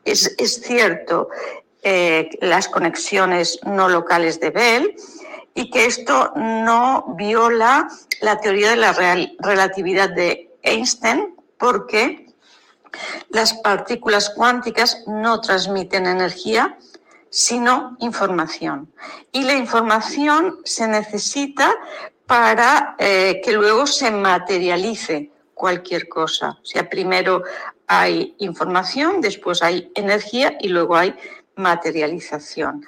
es, 0.05 0.61
cierto 0.63 1.29
eh, 1.83 2.29
las 2.41 2.67
conexiones 2.67 3.59
no 3.63 3.89
locales 3.89 4.39
de 4.39 4.49
Bell 4.49 4.95
y 5.53 5.69
que 5.69 5.85
esto 5.85 6.33
no 6.35 7.13
viola 7.17 7.87
la 8.21 8.39
teoría 8.39 8.71
de 8.71 8.75
la 8.77 8.93
relatividad 9.39 10.09
de 10.09 10.49
Einstein 10.63 11.35
porque 11.57 12.33
las 13.29 13.53
partículas 13.53 14.31
cuánticas 14.31 15.03
no 15.05 15.39
transmiten 15.41 16.07
energía, 16.07 16.77
sino 17.29 17.95
información. 17.99 18.91
Y 19.31 19.43
la 19.43 19.53
información 19.53 20.59
se 20.63 20.87
necesita 20.87 21.75
para 22.25 22.95
eh, 22.97 23.41
que 23.43 23.53
luego 23.53 23.87
se 23.87 24.11
materialice 24.11 25.31
cualquier 25.53 26.07
cosa. 26.07 26.57
O 26.61 26.65
sea, 26.65 26.89
primero 26.89 27.43
hay 27.87 28.35
información, 28.39 29.19
después 29.19 29.61
hay 29.63 29.91
energía 29.95 30.57
y 30.59 30.69
luego 30.69 30.95
hay 30.95 31.15
materialización. 31.55 32.85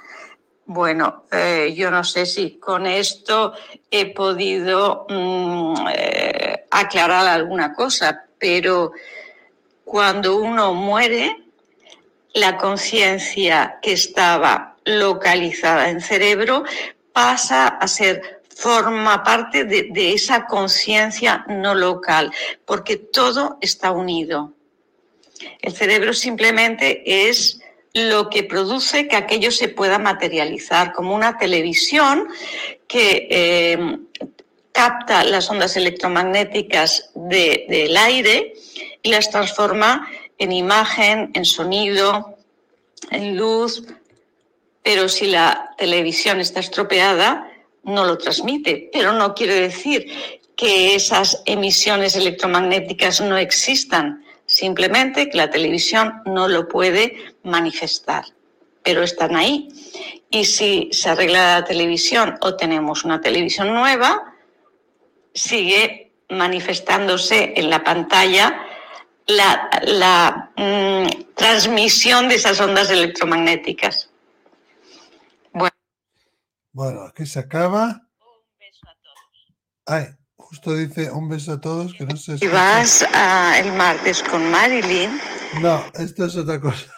Bueno, 0.65 1.25
eh, 1.31 1.73
yo 1.75 1.91
no 1.91 2.03
sé 2.03 2.25
si 2.25 2.57
con 2.57 2.85
esto 2.85 3.53
he 3.89 4.13
podido 4.13 5.05
mm, 5.09 5.87
eh, 5.93 6.67
aclarar 6.71 7.27
alguna 7.27 7.73
cosa, 7.73 8.25
pero 8.39 8.93
cuando 9.83 10.37
uno 10.37 10.73
muere, 10.73 11.40
la 12.33 12.57
conciencia 12.57 13.79
que 13.81 13.93
estaba 13.93 14.77
localizada 14.85 15.89
en 15.89 16.01
cerebro 16.01 16.63
pasa 17.13 17.67
a 17.67 17.87
ser 17.87 18.41
forma 18.55 19.23
parte 19.23 19.63
de, 19.63 20.13
esa 20.13 20.45
conciencia 20.45 21.45
no 21.47 21.73
local, 21.73 22.31
porque 22.65 22.97
todo 22.97 23.57
está 23.61 23.91
unido. 23.91 24.53
El 25.61 25.73
cerebro 25.73 26.13
simplemente 26.13 27.29
es 27.29 27.59
lo 27.93 28.29
que 28.29 28.43
produce 28.43 29.07
que 29.07 29.15
aquello 29.15 29.51
se 29.51 29.67
pueda 29.67 29.97
materializar, 29.97 30.93
como 30.93 31.15
una 31.15 31.37
televisión 31.37 32.27
que 32.87 33.27
eh, 33.29 33.97
capta 34.71 35.23
las 35.23 35.49
ondas 35.49 35.75
electromagnéticas 35.75 37.11
del 37.15 37.97
aire 37.97 38.53
y 39.01 39.09
las 39.09 39.29
transforma 39.29 40.07
en 40.41 40.51
imagen, 40.51 41.29
en 41.35 41.45
sonido, 41.45 42.35
en 43.11 43.37
luz, 43.37 43.83
pero 44.81 45.07
si 45.07 45.27
la 45.27 45.75
televisión 45.77 46.39
está 46.39 46.59
estropeada, 46.59 47.47
no 47.83 48.05
lo 48.05 48.17
transmite, 48.17 48.89
pero 48.91 49.13
no 49.13 49.35
quiere 49.35 49.53
decir 49.53 50.07
que 50.55 50.95
esas 50.95 51.43
emisiones 51.45 52.15
electromagnéticas 52.15 53.21
no 53.21 53.37
existan, 53.37 54.25
simplemente 54.47 55.29
que 55.29 55.37
la 55.37 55.51
televisión 55.51 56.23
no 56.25 56.47
lo 56.47 56.67
puede 56.67 57.15
manifestar, 57.43 58.25
pero 58.81 59.03
están 59.03 59.35
ahí. 59.35 59.69
Y 60.31 60.45
si 60.45 60.89
se 60.91 61.09
arregla 61.09 61.59
la 61.59 61.65
televisión 61.65 62.39
o 62.41 62.55
tenemos 62.55 63.05
una 63.05 63.21
televisión 63.21 63.75
nueva, 63.75 64.33
sigue 65.35 66.13
manifestándose 66.29 67.53
en 67.55 67.69
la 67.69 67.83
pantalla 67.83 68.65
la, 69.27 70.51
mm, 70.57 71.33
transmisión 71.35 72.29
de 72.29 72.35
esas 72.35 72.59
ondas 72.59 72.89
electromagnéticas. 72.89 74.09
Bueno, 76.73 77.01
aquí 77.01 77.25
se 77.25 77.39
acaba. 77.39 78.07
Un 78.19 78.57
beso 78.57 78.87
a 78.87 78.95
todos. 79.03 79.53
Ay, 79.85 80.05
justo 80.37 80.73
dice 80.73 81.11
un 81.11 81.27
beso 81.27 81.53
a 81.53 81.61
todos, 81.61 81.93
que 81.93 82.05
no 82.05 82.15
sé 82.15 82.37
si... 82.37 82.47
vas 82.47 83.05
el 83.57 83.73
martes 83.73 84.23
con 84.23 84.49
Marilyn? 84.49 85.19
No, 85.61 85.83
esto 85.95 86.25
es 86.25 86.37
otra 86.37 86.61
cosa. 86.61 86.91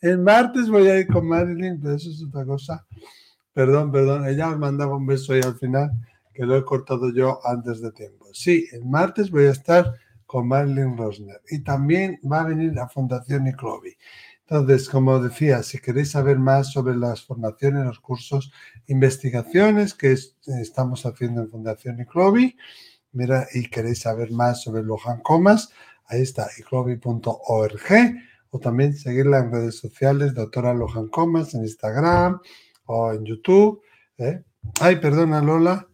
El 0.00 0.18
martes 0.18 0.68
voy 0.68 0.88
a 0.88 0.98
ir 0.98 1.06
con 1.06 1.28
Marilyn, 1.28 1.80
pero 1.80 1.94
eso 1.94 2.10
es 2.10 2.22
otra 2.26 2.44
cosa. 2.44 2.84
Perdón, 3.52 3.92
perdón, 3.92 4.26
ella 4.26 4.48
me 4.48 4.56
mandaba 4.56 4.96
un 4.96 5.06
beso 5.06 5.32
ahí 5.32 5.40
al 5.42 5.56
final, 5.56 5.92
que 6.34 6.44
lo 6.44 6.56
he 6.56 6.64
cortado 6.64 7.12
yo 7.12 7.38
antes 7.46 7.80
de 7.80 7.92
tiempo. 7.92 8.26
Sí, 8.32 8.66
el 8.72 8.84
martes 8.84 9.30
voy 9.30 9.44
a 9.44 9.50
estar 9.50 9.94
con 10.32 10.48
Marilyn 10.48 10.96
Rosner 10.96 11.42
y 11.50 11.58
también 11.58 12.18
va 12.24 12.40
a 12.40 12.44
venir 12.44 12.72
la 12.72 12.88
Fundación 12.88 13.44
Niclovi. 13.44 13.94
Entonces, 14.46 14.88
como 14.88 15.20
decía, 15.20 15.62
si 15.62 15.78
queréis 15.78 16.12
saber 16.12 16.38
más 16.38 16.72
sobre 16.72 16.96
las 16.96 17.22
formaciones, 17.22 17.84
los 17.84 18.00
cursos, 18.00 18.50
investigaciones 18.86 19.92
que 19.92 20.16
estamos 20.46 21.04
haciendo 21.04 21.42
en 21.42 21.50
Fundación 21.50 22.00
Iclovi, 22.00 22.56
mira, 23.12 23.46
y 23.52 23.68
queréis 23.68 24.00
saber 24.00 24.30
más 24.30 24.62
sobre 24.62 24.82
Lohan 24.82 25.20
Comas, 25.20 25.70
ahí 26.06 26.22
está, 26.22 26.48
iclovi.org, 26.58 28.16
o 28.48 28.58
también 28.58 28.96
seguirla 28.96 29.40
en 29.40 29.52
redes 29.52 29.76
sociales, 29.76 30.32
doctora 30.32 30.72
Lohan 30.72 31.08
Comas, 31.08 31.52
en 31.52 31.60
Instagram 31.60 32.40
o 32.86 33.12
en 33.12 33.26
YouTube. 33.26 33.82
¿eh? 34.16 34.42
Ay, 34.80 34.96
perdona, 34.96 35.42
Lola. 35.42 35.86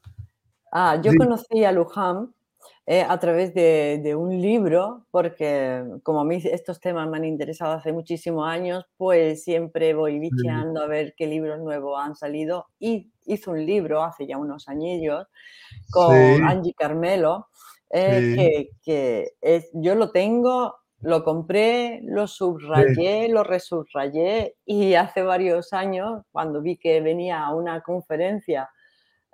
Ah, 0.70 1.00
yo 1.02 1.12
conocí 1.16 1.64
a 1.64 1.72
Luján 1.72 2.32
eh, 2.90 3.04
a 3.06 3.18
través 3.18 3.52
de, 3.52 4.14
un 4.16 4.40
libro, 4.40 5.04
porque 5.10 5.84
como 6.02 6.20
a 6.20 6.24
mí 6.24 6.40
estos 6.42 6.80
temas 6.80 7.06
me 7.06 7.18
han 7.18 7.26
interesado 7.26 7.74
hace 7.74 7.92
muchísimos 7.92 8.48
años, 8.48 8.86
pues 8.96 9.44
siempre 9.44 9.92
voy 9.92 10.18
bicheando 10.18 10.80
a 10.80 10.86
ver 10.86 11.12
qué 11.14 11.26
libros 11.26 11.60
nuevos 11.60 12.00
han 12.02 12.16
salido. 12.16 12.64
Y 12.78 13.12
hizo 13.26 13.50
un 13.50 13.66
libro 13.66 14.02
hace 14.02 14.26
ya 14.26 14.38
unos 14.38 14.70
añillos 14.70 15.26
con 15.90 16.16
Angie 16.16 16.72
Carmelo, 16.72 17.48
eh, 17.90 18.70
que, 18.82 19.32
es, 19.42 19.68
yo 19.74 19.94
lo 19.94 20.10
tengo, 20.10 20.76
lo 21.02 21.24
compré, 21.24 22.00
lo 22.04 22.26
subrayé, 22.26 23.28
lo 23.28 23.44
resubrayé 23.44 24.56
y 24.64 24.94
hace 24.94 25.22
varios 25.22 25.74
años, 25.74 26.22
cuando 26.32 26.62
vi 26.62 26.78
que 26.78 27.02
venía 27.02 27.44
a 27.44 27.54
una 27.54 27.82
conferencia, 27.82 28.70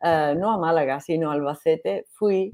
eh, 0.02 0.34
no 0.36 0.50
a 0.50 0.58
Málaga, 0.58 0.98
sino 0.98 1.30
a 1.30 1.34
Albacete, 1.34 2.04
fui 2.10 2.52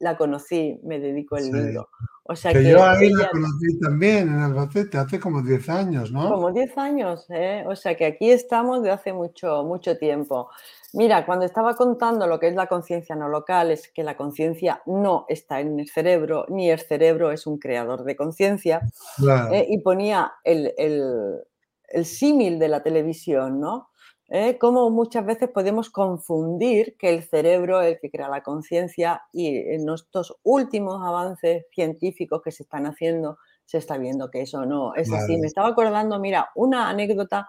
la 0.00 0.16
conocí, 0.16 0.80
me 0.82 0.98
dedico 0.98 1.36
el 1.36 1.44
Sí. 1.44 1.52
libro. 1.52 1.88
O 2.24 2.36
sea 2.36 2.52
Que 2.52 2.60
que 2.62 2.70
yo 2.70 2.82
ahí 2.84 3.10
la 3.10 3.22
ella- 3.22 3.30
conocí 3.32 3.78
también 3.80 4.28
en 4.28 4.38
Albacete, 4.40 4.98
hace 4.98 5.18
como 5.18 5.42
10 5.42 5.68
años, 5.68 6.12
¿no? 6.12 6.28
Como 6.30 6.52
10 6.52 6.76
años, 6.78 7.26
¿eh? 7.30 7.64
O 7.66 7.74
sea 7.76 7.96
que 7.96 8.06
aquí 8.06 8.30
estamos 8.30 8.82
de 8.82 8.90
hace 8.90 9.12
mucho, 9.12 9.64
mucho 9.64 9.96
tiempo. 9.98 10.48
Mira, 10.92 11.24
cuando 11.26 11.44
estaba 11.44 11.74
contando 11.74 12.26
lo 12.26 12.38
que 12.40 12.48
es 12.48 12.54
la 12.54 12.66
conciencia 12.66 13.14
no 13.16 13.28
local, 13.28 13.70
es 13.70 13.88
que 13.92 14.02
la 14.04 14.16
conciencia 14.16 14.82
no 14.86 15.24
está 15.28 15.60
en 15.60 15.78
el 15.80 15.88
cerebro, 15.88 16.46
ni 16.48 16.70
el 16.70 16.78
cerebro 16.80 17.30
es 17.32 17.46
un 17.46 17.58
creador 17.58 18.04
de 18.04 18.16
conciencia, 18.16 18.80
Claro. 19.16 19.52
¿eh? 19.54 19.66
y 19.68 19.78
ponía 19.78 20.32
el, 20.44 20.72
el- 20.78 21.42
el 21.88 22.04
símil 22.04 22.58
de 22.60 22.68
la 22.68 22.82
televisión, 22.82 23.58
¿no? 23.60 23.88
¿Eh? 24.32 24.58
Cómo 24.58 24.90
muchas 24.90 25.26
veces 25.26 25.48
podemos 25.48 25.90
confundir 25.90 26.96
que 26.96 27.10
el 27.10 27.24
cerebro 27.24 27.82
es 27.82 27.94
el 27.94 28.00
que 28.00 28.10
crea 28.10 28.28
la 28.28 28.44
conciencia 28.44 29.22
y 29.32 29.56
en 29.56 29.88
estos 29.88 30.36
últimos 30.44 31.02
avances 31.04 31.66
científicos 31.74 32.40
que 32.42 32.52
se 32.52 32.62
están 32.62 32.86
haciendo 32.86 33.38
se 33.70 33.78
está 33.78 33.98
viendo 33.98 34.30
que 34.32 34.42
eso 34.42 34.66
no 34.66 34.96
es 34.96 35.12
así. 35.12 35.36
Me 35.36 35.46
estaba 35.46 35.68
acordando, 35.68 36.18
mira, 36.18 36.50
una 36.56 36.88
anécdota 36.88 37.48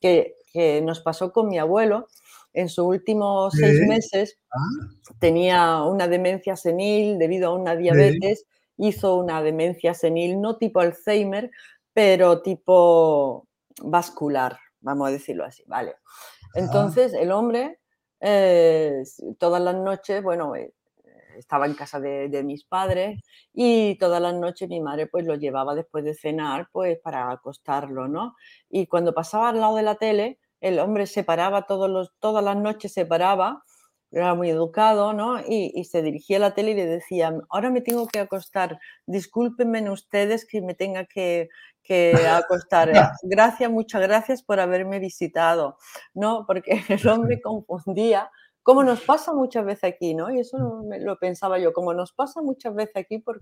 que, 0.00 0.36
que 0.52 0.82
nos 0.82 1.00
pasó 1.00 1.32
con 1.32 1.48
mi 1.48 1.58
abuelo 1.58 2.08
en 2.52 2.68
sus 2.68 2.84
últimos 2.84 3.54
seis 3.54 3.80
meses. 3.88 4.38
Ah. 4.52 4.58
Tenía 5.18 5.82
una 5.82 6.08
demencia 6.08 6.56
senil 6.56 7.18
debido 7.18 7.48
a 7.48 7.54
una 7.54 7.74
diabetes, 7.74 8.44
hizo 8.76 9.16
una 9.16 9.42
demencia 9.42 9.94
senil, 9.94 10.42
no 10.42 10.58
tipo 10.58 10.80
Alzheimer, 10.80 11.50
pero 11.94 12.42
tipo 12.42 13.48
vascular, 13.82 14.58
vamos 14.82 15.08
a 15.08 15.12
decirlo 15.12 15.44
así, 15.44 15.64
¿vale? 15.66 15.96
Entonces 16.54 17.14
el 17.14 17.32
hombre 17.32 17.80
eh, 18.20 19.02
todas 19.38 19.60
las 19.60 19.74
noches, 19.74 20.22
bueno, 20.22 20.54
eh, 20.54 20.72
estaba 21.36 21.66
en 21.66 21.74
casa 21.74 21.98
de, 21.98 22.28
de 22.28 22.44
mis 22.44 22.64
padres 22.64 23.20
y 23.52 23.96
todas 23.98 24.22
las 24.22 24.34
noches 24.34 24.68
mi 24.68 24.80
madre 24.80 25.06
pues 25.08 25.26
lo 25.26 25.34
llevaba 25.34 25.74
después 25.74 26.04
de 26.04 26.14
cenar 26.14 26.68
pues 26.72 26.98
para 27.00 27.30
acostarlo, 27.30 28.06
¿no? 28.08 28.36
Y 28.70 28.86
cuando 28.86 29.12
pasaba 29.12 29.48
al 29.48 29.60
lado 29.60 29.76
de 29.76 29.82
la 29.82 29.96
tele, 29.96 30.38
el 30.60 30.78
hombre 30.78 31.06
se 31.06 31.24
paraba 31.24 31.66
todos 31.66 31.90
los, 31.90 32.12
todas 32.20 32.44
las 32.44 32.56
noches, 32.56 32.92
se 32.92 33.06
paraba, 33.06 33.64
era 34.12 34.34
muy 34.34 34.50
educado, 34.50 35.12
¿no? 35.14 35.40
Y, 35.40 35.72
y 35.74 35.84
se 35.84 36.02
dirigía 36.02 36.36
a 36.36 36.40
la 36.40 36.54
tele 36.54 36.72
y 36.72 36.74
le 36.74 36.86
decía, 36.86 37.32
ahora 37.50 37.70
me 37.70 37.80
tengo 37.80 38.06
que 38.06 38.20
acostar, 38.20 38.78
discúlpenme 39.06 39.90
ustedes 39.90 40.46
que 40.46 40.60
me 40.62 40.74
tenga 40.74 41.06
que, 41.06 41.48
que 41.82 42.26
acostar. 42.28 42.88
eh, 42.90 42.92
Gracias, 43.22 43.70
muchas 43.70 44.00
gracias 44.02 44.42
por 44.42 44.60
haberme 44.60 44.98
visitado, 44.98 45.76
¿no? 46.14 46.44
Porque 46.46 46.72
el 46.88 47.08
hombre 47.08 47.40
confundía, 47.40 48.30
como 48.62 48.84
nos 48.84 49.00
pasa 49.00 49.32
muchas 49.32 49.64
veces 49.64 49.84
aquí, 49.84 50.14
¿no? 50.14 50.30
Y 50.30 50.38
eso 50.40 50.56
lo 51.00 51.18
pensaba 51.18 51.58
yo, 51.58 51.72
como 51.72 51.92
nos 51.94 52.12
pasa 52.12 52.40
muchas 52.42 52.74
veces 52.74 52.94
aquí 52.96 53.18
por, 53.18 53.40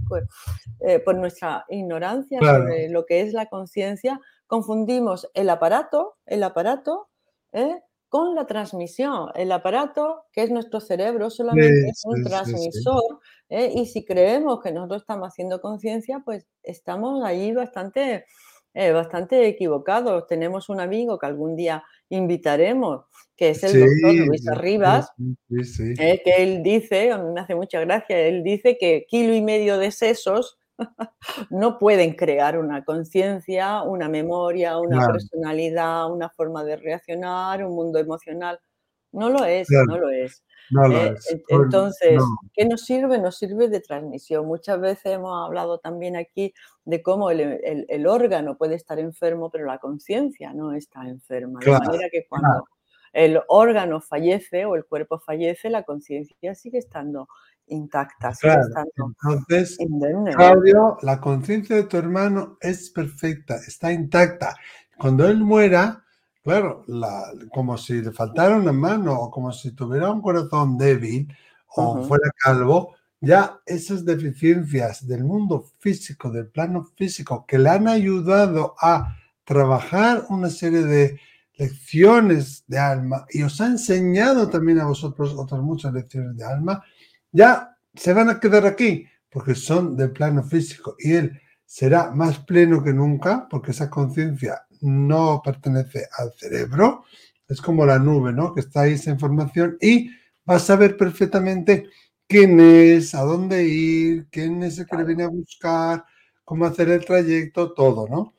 eh, 0.80 0.99
por 1.00 1.14
nuestra 1.16 1.64
ignorancia 1.68 2.38
Claro. 2.38 2.64
sobre 2.64 2.88
lo 2.88 3.04
que 3.04 3.20
es 3.20 3.32
la 3.35 3.47
conciencia, 3.47 4.18
confundimos 4.47 5.28
el 5.35 5.50
aparato, 5.50 6.16
el 6.26 6.42
aparato, 6.42 7.09
¿eh? 7.52 7.82
Con 8.11 8.35
la 8.35 8.45
transmisión. 8.45 9.29
El 9.37 9.52
aparato, 9.52 10.25
que 10.33 10.43
es 10.43 10.50
nuestro 10.50 10.81
cerebro, 10.81 11.31
solamente 11.31 11.88
es 11.88 12.02
un 12.05 12.17
sí, 12.17 12.23
sí. 12.25 12.29
transmisor. 12.29 13.21
¿eh? 13.49 13.73
Y 13.75 13.87
si 13.87 14.05
creemos 14.05 14.61
que 14.61 14.73
nosotros 14.73 15.02
estamos 15.02 15.29
haciendo 15.29 15.61
conciencia, 15.61 16.21
pues 16.25 16.45
estamos 16.64 17.25
ahí 17.25 17.53
bastante, 17.53 18.27
eh, 18.75 18.90
bastante 18.90 19.46
equivocados. 19.46 20.27
Tenemos 20.27 20.68
un 20.68 20.81
amigo 20.81 21.18
que 21.18 21.27
algún 21.27 21.55
día 21.55 21.85
invitaremos, 22.09 23.05
que 23.37 23.51
es 23.51 23.62
el 23.62 23.79
doctor 23.79 24.27
Luis 24.27 24.49
Arribas, 24.49 25.12
eh, 26.01 26.20
que 26.25 26.35
él 26.38 26.64
dice, 26.64 27.12
a 27.12 27.18
mí 27.18 27.33
me 27.33 27.40
hace 27.40 27.55
mucha 27.55 27.79
gracia, 27.79 28.18
él 28.18 28.42
dice 28.42 28.77
que 28.77 29.07
kilo 29.09 29.33
y 29.35 29.40
medio 29.40 29.79
de 29.79 29.92
sesos 29.92 30.59
no 31.51 31.79
pueden 31.79 32.14
crear 32.14 32.59
una 32.59 32.85
conciencia, 32.85 33.83
una 33.83 34.09
memoria, 34.09 34.79
una 34.79 34.99
Claro. 34.99 35.12
personalidad, 35.14 36.11
una 36.12 36.29
forma 36.31 36.64
de 36.64 36.77
reaccionar, 36.77 37.64
un 37.64 37.75
mundo 37.75 37.99
emocional. 37.99 38.59
No 39.12 39.29
lo 39.31 39.45
es, 39.45 39.69
Claro. 39.69 39.87
no 39.87 39.99
lo 39.99 40.11
es. 40.11 40.45
No 40.71 40.87
lo 40.87 40.97
Eh, 40.97 41.14
es. 41.16 41.27
Pues, 41.49 41.61
Entonces, 41.64 42.16
no. 42.19 42.25
¿qué 42.55 42.64
nos 42.64 42.83
sirve? 42.85 43.19
Nos 43.19 43.37
sirve 43.38 43.69
de 43.69 43.81
transmisión. 43.81 44.47
Muchas 44.47 44.81
veces 44.81 45.07
hemos 45.07 45.45
hablado 45.45 45.79
también 45.79 46.14
aquí 46.16 46.55
de 46.85 47.03
cómo 47.03 47.31
el, 47.31 47.40
el- 47.40 47.87
el 47.88 48.07
órgano 48.07 48.57
puede 48.57 48.77
estar 48.77 48.99
enfermo, 49.01 49.51
pero 49.51 49.64
la 49.66 49.79
conciencia 49.79 50.53
no 50.55 50.73
está 50.73 51.09
enferma. 51.09 51.59
Claro, 51.59 51.81
de 51.81 51.87
manera 51.88 52.09
que 52.12 52.25
cuando 52.29 52.64
el 53.12 53.40
órgano 53.49 54.01
fallece 54.01 54.64
o 54.66 54.77
el 54.77 54.85
cuerpo 54.85 55.18
fallece, 55.18 55.70
la 55.70 55.83
conciencia 55.83 56.55
sigue 56.55 56.79
estando 56.79 57.29
intacta, 57.66 58.35
sigue 58.35 58.53
Claro. 58.53 58.66
estando 58.68 58.92
Entonces, 58.96 59.79
indemne. 59.81 60.33
Claudio, 60.35 60.99
la 61.03 61.20
conciencia 61.20 61.77
de 61.77 61.85
tu 61.85 61.96
hermano 61.96 62.57
es 62.61 62.90
perfecta, 62.90 63.57
está 63.57 63.92
intacta. 63.92 64.57
Cuando 64.99 65.27
él 65.29 65.38
muera, 65.38 66.05
claro, 66.42 66.85
la- 66.87 67.33
como 67.53 67.77
si 67.79 68.03
le 68.03 68.12
faltara 68.12 68.57
una 68.57 68.73
mano 68.73 69.18
o 69.18 69.31
como 69.31 69.53
si 69.53 69.73
tuviera 69.73 70.11
un 70.11 70.20
corazón 70.23 70.77
débil 70.79 71.29
o 71.77 71.94
Ujú. 71.94 72.05
fuera 72.05 72.31
calvo, 72.42 72.94
ya 73.20 73.61
esas 73.66 74.05
deficiencias 74.05 75.07
del 75.07 75.25
mundo 75.25 75.64
físico, 75.79 76.31
del 76.31 76.49
plano 76.49 76.85
físico, 76.96 77.44
que 77.46 77.59
le 77.59 77.68
han 77.70 77.87
ayudado 77.88 78.75
a 78.81 79.16
trabajar 79.44 80.25
una 80.31 80.49
serie 80.49 80.83
de 80.83 81.20
lecciones 81.61 82.64
de 82.66 82.79
alma 82.79 83.27
y 83.29 83.42
os 83.42 83.61
ha 83.61 83.66
enseñado 83.66 84.49
también 84.49 84.81
a 84.81 84.87
vosotros 84.87 85.35
otras 85.37 85.61
muchas 85.61 85.92
lecciones 85.92 86.35
de 86.37 86.44
alma, 86.44 86.83
ya 87.31 87.77
se 87.94 88.14
van 88.14 88.31
a 88.31 88.40
quedar 88.40 88.64
aquí 88.64 89.07
porque 89.29 89.55
son 89.55 89.94
del 89.94 90.11
plano 90.11 90.42
físico 90.42 90.96
y 90.99 91.12
él 91.12 91.38
será 91.66 92.11
más 92.12 92.38
pleno 92.38 92.83
que 92.83 92.94
nunca 92.94 93.46
porque 93.49 93.73
esa 93.73 93.90
conciencia 93.90 94.62
no 94.81 95.42
pertenece 95.44 96.07
al 96.16 96.33
cerebro, 96.33 97.05
es 97.46 97.61
como 97.61 97.85
la 97.85 97.99
nube, 97.99 98.33
¿no? 98.33 98.55
Que 98.55 98.61
está 98.61 98.83
ahí 98.83 98.94
esa 98.94 99.11
información 99.11 99.77
y 99.83 100.09
va 100.49 100.57
a 100.57 100.59
saber 100.59 100.96
perfectamente 100.96 101.90
quién 102.27 102.59
es, 102.59 103.14
a 103.14 103.20
dónde 103.23 103.64
ir, 103.64 104.29
quién 104.31 104.62
es 104.62 104.79
el 104.79 104.87
que 104.87 104.96
le 104.96 105.05
viene 105.05 105.25
a 105.25 105.29
buscar, 105.29 106.05
cómo 106.42 106.64
hacer 106.64 106.88
el 106.88 107.05
trayecto, 107.05 107.75
todo, 107.75 108.09
¿no? 108.09 108.35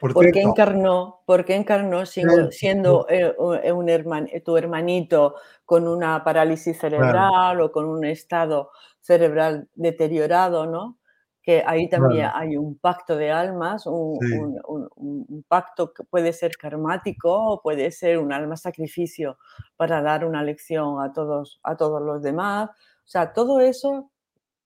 Por 0.00 0.12
¿Por 0.14 0.30
qué 0.32 0.42
encarnó, 0.42 1.20
por 1.26 1.44
qué 1.44 1.54
encarnó 1.56 2.04
siendo, 2.06 2.34
Claro. 2.34 2.52
siendo, 2.52 3.06
eh, 3.08 3.34
eh, 3.62 3.72
un 3.72 3.88
herman- 3.88 4.28
tu 4.44 4.56
hermanito 4.56 5.34
con 5.64 5.88
una 5.88 6.22
parálisis 6.24 6.78
cerebral 6.78 7.60
o 7.60 7.72
con 7.72 7.86
un 7.86 8.04
estado 8.04 8.70
cerebral 9.00 9.68
deteriorado, 9.74 10.66
¿no? 10.66 10.98
Que 11.42 11.62
ahí 11.66 11.88
también 11.88 12.26
Claro. 12.26 12.36
hay 12.38 12.56
un 12.58 12.78
pacto 12.78 13.16
de 13.16 13.30
almas, 13.32 13.86
un, 13.86 14.18
Sí. 14.20 14.34
un- 14.38 14.60
un- 14.66 15.26
un 15.28 15.42
pacto 15.48 15.92
que 15.94 16.04
puede 16.04 16.32
ser 16.32 16.56
karmático 16.58 17.32
o 17.32 17.62
puede 17.62 17.90
ser 17.90 18.18
un 18.18 18.32
alma 18.32 18.56
sacrificio 18.56 19.38
para 19.76 20.02
dar 20.02 20.24
una 20.26 20.42
lección 20.42 21.00
a 21.02 21.12
todos, 21.12 21.60
a 21.62 21.76
todos 21.76 22.02
los 22.02 22.22
demás. 22.22 22.68
O 22.70 23.06
sea, 23.10 23.32
todo 23.32 23.60
eso 23.60 24.10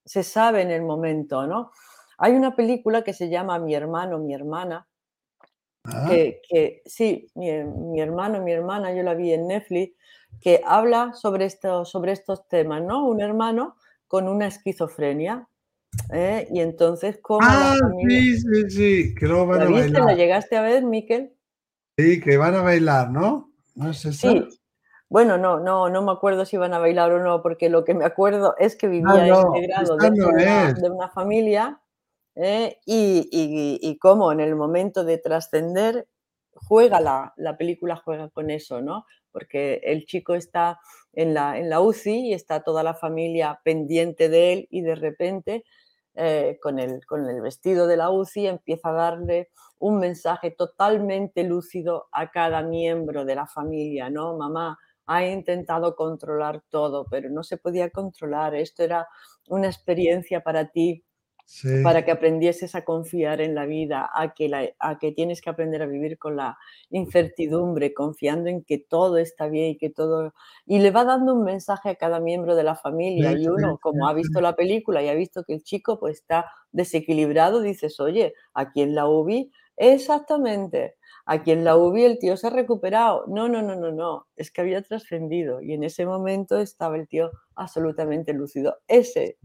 se 0.05 0.25
sabe 0.25 0.63
en 0.63 0.73
el 0.73 0.83
momento, 0.83 1.47
¿no? 1.47 1.71
Hay 2.19 2.33
una 2.33 2.57
película 2.57 3.03
que 3.03 3.13
se 3.13 3.29
llama 3.29 3.59
Mi 3.61 3.75
hermano, 3.75 4.19
mi 4.19 4.35
hermana, 4.35 4.89
ah, 5.85 6.07
que, 6.09 6.41
que 6.49 6.83
sí, 6.87 7.29
mi, 7.35 7.51
mi 7.65 8.01
hermano, 8.01 8.41
mi 8.41 8.53
hermana, 8.53 8.95
yo 8.95 9.03
la 9.03 9.15
vi 9.15 9.33
en 9.33 9.47
Netflix, 9.49 9.97
que 10.41 10.61
habla 10.65 11.13
sobre, 11.15 11.45
esto, 11.45 11.85
sobre 11.85 12.13
estos 12.13 12.49
temas, 12.49 12.83
¿no? 12.83 13.07
Un 13.07 13.21
hermano 13.21 13.77
con 14.09 14.29
una 14.29 14.47
esquizofrenia, 14.47 15.49
¿eh? 16.13 16.49
y 16.51 16.61
entonces 16.61 17.19
cómo 17.23 17.41
ah, 17.43 17.77
la 17.81 17.89
familia... 17.89 18.21
sí, 18.21 18.39
sí, 18.39 18.71
sí, 18.71 19.15
que 19.15 19.27
luego 19.27 19.47
van 19.47 19.59
¿La 19.61 19.65
a 19.65 19.69
viste? 19.69 19.91
¿La 19.91 20.01
bailar. 20.01 20.17
llegaste 20.17 20.57
a 20.57 20.63
ver, 20.63 20.85
Miquel? 20.85 21.33
Sí, 21.97 22.21
que 22.21 22.37
van 22.37 22.55
a 22.55 22.63
bailar, 22.63 23.11
¿no? 23.11 23.53
¿No 23.75 23.91
es? 23.91 24.01
Sí. 24.01 24.49
Bueno, 25.09 25.37
no, 25.37 25.61
no, 25.61 25.91
no 25.91 26.03
me 26.03 26.13
acuerdo 26.13 26.47
si 26.47 26.57
iban 26.57 26.73
a 26.73 26.79
bailar 26.79 27.13
o 27.13 27.23
no, 27.23 27.43
porque 27.43 27.69
lo 27.69 27.85
que 27.85 27.93
me 27.93 28.07
acuerdo 28.07 28.55
es 28.59 28.77
que 28.77 28.89
vivía 28.89 29.25
Ah, 29.25 29.27
no, 29.27 29.55
integrado 29.55 29.99
esa 29.99 30.09
dentro 30.09 30.33
no 30.33 30.39
de 30.39 30.43
una, 30.43 30.73
de 30.73 30.91
una 30.91 31.09
familia 31.11 31.82
¿eh? 32.35 32.79
y, 32.87 33.99
cómo 34.01 34.33
en 34.33 34.41
el 34.41 34.57
momento 34.57 35.05
de 35.05 35.19
trascender 35.19 36.09
juega 36.55 37.01
la, 37.01 37.33
la 37.37 37.57
película 37.57 37.97
juega 37.97 38.29
con 38.31 38.51
eso, 38.51 38.81
¿no? 38.81 39.05
Porque 39.31 39.81
el 39.85 40.05
chico 40.05 40.35
está 40.35 40.79
en 41.13 41.35
la, 41.35 41.59
en 41.59 41.71
la 41.71 41.81
UCI 41.81 42.29
y 42.29 42.35
está 42.35 42.63
toda 42.63 42.83
la 42.83 42.95
familia 42.95 43.61
pendiente 43.65 44.29
de 44.29 44.53
él 44.53 44.69
y 44.71 44.83
de 44.83 44.95
repente 44.95 45.65
eh, 46.15 46.59
con, 46.63 46.79
el, 46.79 47.05
con 47.07 47.29
el 47.29 47.41
vestido 47.41 47.87
de 47.87 47.97
la 47.97 48.11
UCI 48.11 48.47
empieza 48.47 48.91
a 48.91 48.93
darle 48.93 49.51
un 49.79 49.99
mensaje 49.99 50.51
totalmente 50.51 51.43
lúcido 51.43 52.09
a 52.13 52.31
cada 52.31 52.63
miembro 52.63 53.25
de 53.25 53.35
la 53.35 53.47
familia, 53.47 54.11
¿no? 54.11 54.37
Mamá, 54.37 54.79
ha 55.07 55.27
intentado 55.27 55.97
controlar 55.97 56.63
todo, 56.69 57.07
pero 57.11 57.31
no 57.31 57.43
se 57.43 57.57
podía 57.57 57.91
controlar. 57.91 58.55
Esto 58.55 58.85
era 58.85 59.09
una 59.49 59.67
experiencia 59.67 60.43
para 60.43 60.69
ti 60.69 61.05
para 61.83 62.05
que 62.05 62.11
aprendieses 62.11 62.75
a 62.75 62.85
confiar 62.85 63.41
en 63.41 63.55
la 63.55 63.67
vida, 63.67 64.09
a 64.15 64.33
que, 64.33 64.75
a 64.79 64.99
que 64.99 65.13
tienes 65.13 65.43
que 65.43 65.51
aprender 65.51 65.83
a 65.83 65.87
vivir 65.87 66.19
con 66.19 66.37
la 66.37 66.59
incertidumbre, 66.91 67.93
confiando 67.93 68.49
en 68.49 68.65
que 68.65 68.79
todo 68.79 69.19
está 69.19 69.49
bien 69.49 69.71
y 69.71 69.79
que 69.79 69.91
todo... 69.91 70.33
Y 70.67 70.79
le 70.79 70.91
va 70.91 71.05
dando 71.05 71.35
un 71.35 71.45
mensaje 71.45 71.91
a 71.91 71.95
cada 71.97 72.21
miembro 72.21 72.57
de 72.57 72.65
la 72.65 72.75
familia 72.75 73.33
y 73.33 73.47
uno, 73.47 73.79
como 73.83 74.09
ha 74.09 74.15
visto 74.15 74.41
la 74.41 74.57
película 74.57 75.03
y 75.03 75.09
ha 75.09 75.15
visto 75.15 75.45
que 75.45 75.55
el 75.55 75.63
chico 75.63 75.99
pues 75.99 76.19
está 76.19 76.47
desequilibrado, 76.71 77.61
dices, 77.61 78.01
oye, 78.01 78.35
aquí 78.55 78.83
en 78.83 78.95
la 78.95 79.07
UBI, 79.07 79.53
exactamente, 79.77 80.97
aquí 81.27 81.53
en 81.53 81.65
la 81.65 81.77
UBI 81.77 82.05
el 82.05 82.19
tío 82.19 82.37
se 82.37 82.47
ha 82.47 82.51
recuperado. 82.51 83.25
No, 83.29 83.49
no, 83.49 83.63
no, 83.63 83.77
no, 83.77 83.93
no, 83.93 84.27
es 84.37 84.51
que 84.51 84.63
había 84.63 84.83
trascendido 84.83 85.61
y 85.61 85.75
en 85.75 85.85
ese 85.85 86.07
momento 86.07 86.59
estaba 86.59 86.97
el 86.97 87.09
tío 87.09 87.31
absolutamente 87.55 88.33
lúcido. 88.33 88.79
Ese 88.89 89.37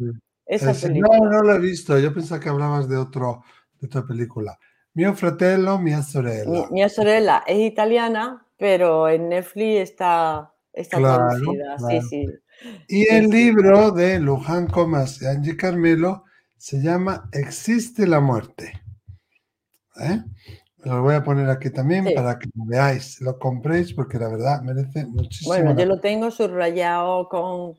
no, 0.49 1.29
no 1.29 1.41
lo 1.41 1.55
he 1.55 1.59
visto. 1.59 1.97
Yo 1.99 2.13
pensaba 2.13 2.39
que 2.39 2.49
hablabas 2.49 2.87
de, 2.87 2.97
otro, 2.97 3.43
de 3.79 3.87
otra 3.87 4.05
película. 4.05 4.57
Mio 4.93 5.13
fratello, 5.13 5.77
mia 5.77 6.01
sorella. 6.01 6.67
mia 6.71 6.89
sorella 6.89 7.43
es 7.45 7.59
italiana, 7.59 8.45
pero 8.57 9.07
en 9.09 9.29
Netflix 9.29 9.91
está, 9.91 10.51
está 10.73 10.97
traducida. 10.97 11.77
Sí, 11.77 12.01
sí. 12.09 12.25
Y 12.87 13.13
el 13.13 13.29
libro 13.29 13.91
de 13.91 14.19
Luján 14.19 14.67
Comas 14.67 15.21
y 15.21 15.27
Angie 15.27 15.55
Carmelo 15.55 16.23
se 16.57 16.81
llama 16.81 17.29
Existe 17.31 18.07
la 18.07 18.19
muerte. 18.19 18.81
¿Eh? 19.99 20.23
Lo 20.83 21.01
voy 21.01 21.15
a 21.15 21.23
poner 21.23 21.49
aquí 21.49 21.69
también 21.69 22.07
para 22.15 22.39
que 22.39 22.49
lo 22.55 22.65
veáis, 22.65 23.19
lo 23.21 23.37
compréis, 23.37 23.93
porque 23.93 24.17
la 24.17 24.29
verdad 24.29 24.61
merece 24.61 25.05
muchísimo. 25.05 25.53
Bueno, 25.53 25.75
yo 25.77 25.85
lo 25.85 25.99
tengo 25.99 26.31
subrayado 26.31 27.27
con. 27.29 27.77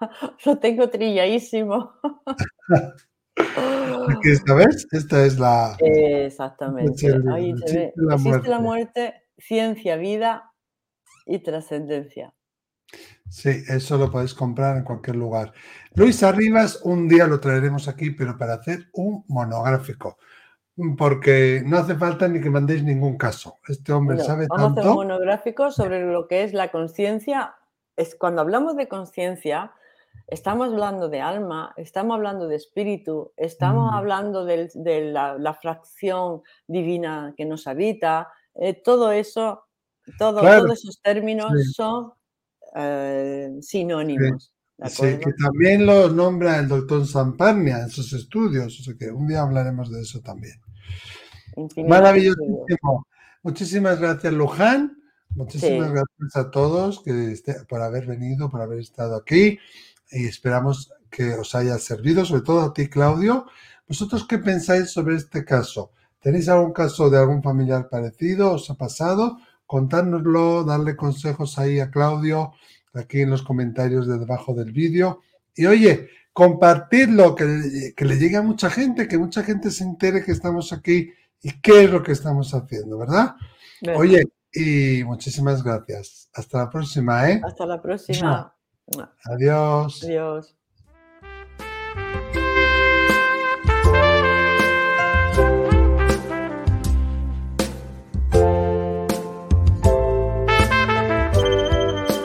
Lo 0.44 0.58
tengo 0.58 0.88
trilladísimo. 0.88 1.92
esta 4.24 4.54
vez, 4.54 4.86
esta 4.92 5.24
es 5.24 5.38
la. 5.38 5.76
Exactamente. 5.78 7.06
Ahí 7.32 7.52
ve. 7.52 7.92
La 7.96 8.14
Existe 8.14 8.48
la 8.48 8.60
muerte, 8.60 9.22
ciencia, 9.38 9.96
vida 9.96 10.52
y 11.26 11.38
trascendencia. 11.40 12.34
Sí, 13.28 13.64
eso 13.68 13.98
lo 13.98 14.10
podéis 14.10 14.34
comprar 14.34 14.76
en 14.76 14.84
cualquier 14.84 15.16
lugar. 15.16 15.52
Luis 15.94 16.22
Arribas, 16.22 16.80
un 16.84 17.08
día 17.08 17.26
lo 17.26 17.40
traeremos 17.40 17.88
aquí, 17.88 18.10
pero 18.10 18.36
para 18.36 18.54
hacer 18.54 18.88
un 18.92 19.24
monográfico. 19.28 20.18
Porque 20.98 21.62
no 21.64 21.78
hace 21.78 21.94
falta 21.94 22.26
ni 22.28 22.40
que 22.40 22.50
mandéis 22.50 22.82
ningún 22.82 23.16
caso. 23.16 23.58
Este 23.68 23.92
hombre 23.92 24.18
sabe 24.18 24.48
tanto. 24.48 24.56
Vamos 24.62 24.76
a 24.76 24.80
hacer 24.80 24.90
un 24.90 24.96
monográfico 24.96 25.70
sobre 25.70 26.04
lo 26.04 26.26
que 26.26 26.42
es 26.42 26.52
la 26.52 26.70
conciencia. 26.70 27.54
Es 27.96 28.16
cuando 28.16 28.40
hablamos 28.40 28.76
de 28.76 28.88
conciencia, 28.88 29.72
Estamos 30.26 30.68
hablando 30.68 31.08
de 31.08 31.20
alma, 31.20 31.74
estamos 31.76 32.14
hablando 32.14 32.48
de 32.48 32.56
espíritu, 32.56 33.32
estamos 33.36 33.92
mm. 33.92 33.94
hablando 33.94 34.44
de, 34.44 34.70
la, 35.12 35.58
fracción 35.60 36.42
divina 36.66 37.34
que 37.36 37.44
nos 37.44 37.66
habita. 37.66 38.28
Eh, 38.54 38.80
todo 38.82 39.12
eso, 39.12 39.64
todos 40.18 40.44
esos 40.72 41.00
términos 41.02 41.52
son 41.74 42.12
eh, 42.74 43.50
sinónimos. 43.60 44.52
Sí, 44.86 45.18
que 45.18 45.32
también 45.40 45.86
lo 45.86 46.08
nombra 46.08 46.58
el 46.58 46.68
doctor 46.68 47.06
Zamparnia 47.06 47.80
en 47.80 47.90
sus 47.90 48.12
estudios, 48.12 48.80
o 48.80 48.82
sea 48.82 48.94
que 48.98 49.10
un 49.10 49.28
día 49.28 49.42
hablaremos 49.42 49.92
de 49.92 50.00
eso 50.00 50.20
también. 50.20 50.58
Maravillosísimo. 51.86 53.06
Muchísimas 53.42 54.00
gracias, 54.00 54.32
Luján. 54.32 54.98
Muchísimas 55.36 55.90
gracias 55.90 56.36
a 56.36 56.50
todos 56.50 57.02
que 57.04 57.36
por 57.68 57.82
haber 57.82 58.06
venido, 58.06 58.48
por 58.50 58.62
haber 58.62 58.78
estado 58.78 59.16
aquí 59.16 59.58
y 60.10 60.26
esperamos 60.26 60.92
que 61.10 61.34
os 61.34 61.54
haya 61.54 61.78
servido, 61.78 62.24
sobre 62.24 62.42
todo 62.42 62.62
a 62.62 62.72
ti, 62.72 62.88
Claudio. 62.88 63.46
¿Vosotros 63.88 64.26
qué 64.26 64.38
pensáis 64.38 64.90
sobre 64.90 65.16
este 65.16 65.44
caso? 65.44 65.92
¿Tenéis 66.20 66.48
algún 66.48 66.72
caso 66.72 67.10
de 67.10 67.18
algún 67.18 67.42
familiar 67.42 67.88
parecido? 67.88 68.52
¿Os 68.52 68.70
ha 68.70 68.74
pasado? 68.74 69.38
Contárnoslo, 69.66 70.64
darle 70.64 70.96
consejos 70.96 71.58
ahí 71.58 71.80
a 71.80 71.90
Claudio, 71.90 72.52
aquí 72.94 73.20
en 73.20 73.30
los 73.30 73.42
comentarios 73.42 74.06
de 74.06 74.18
debajo 74.18 74.54
del 74.54 74.72
vídeo. 74.72 75.20
Y 75.54 75.66
oye, 75.66 76.08
compartirlo, 76.32 77.34
que, 77.34 77.92
que 77.96 78.04
le 78.04 78.16
llegue 78.16 78.36
a 78.36 78.42
mucha 78.42 78.70
gente, 78.70 79.06
que 79.06 79.18
mucha 79.18 79.42
gente 79.42 79.70
se 79.70 79.84
entere 79.84 80.24
que 80.24 80.32
estamos 80.32 80.72
aquí 80.72 81.12
y 81.42 81.60
qué 81.60 81.84
es 81.84 81.90
lo 81.90 82.02
que 82.02 82.12
estamos 82.12 82.54
haciendo, 82.54 82.98
¿verdad? 82.98 83.36
Oye, 83.96 84.24
y 84.52 85.04
muchísimas 85.04 85.62
gracias. 85.62 86.30
Hasta 86.32 86.58
la 86.58 86.70
próxima, 86.70 87.30
¿eh? 87.30 87.40
Hasta 87.44 87.66
la 87.66 87.82
próxima. 87.82 88.53
Adiós. 89.26 90.02
Adiós. 90.02 90.54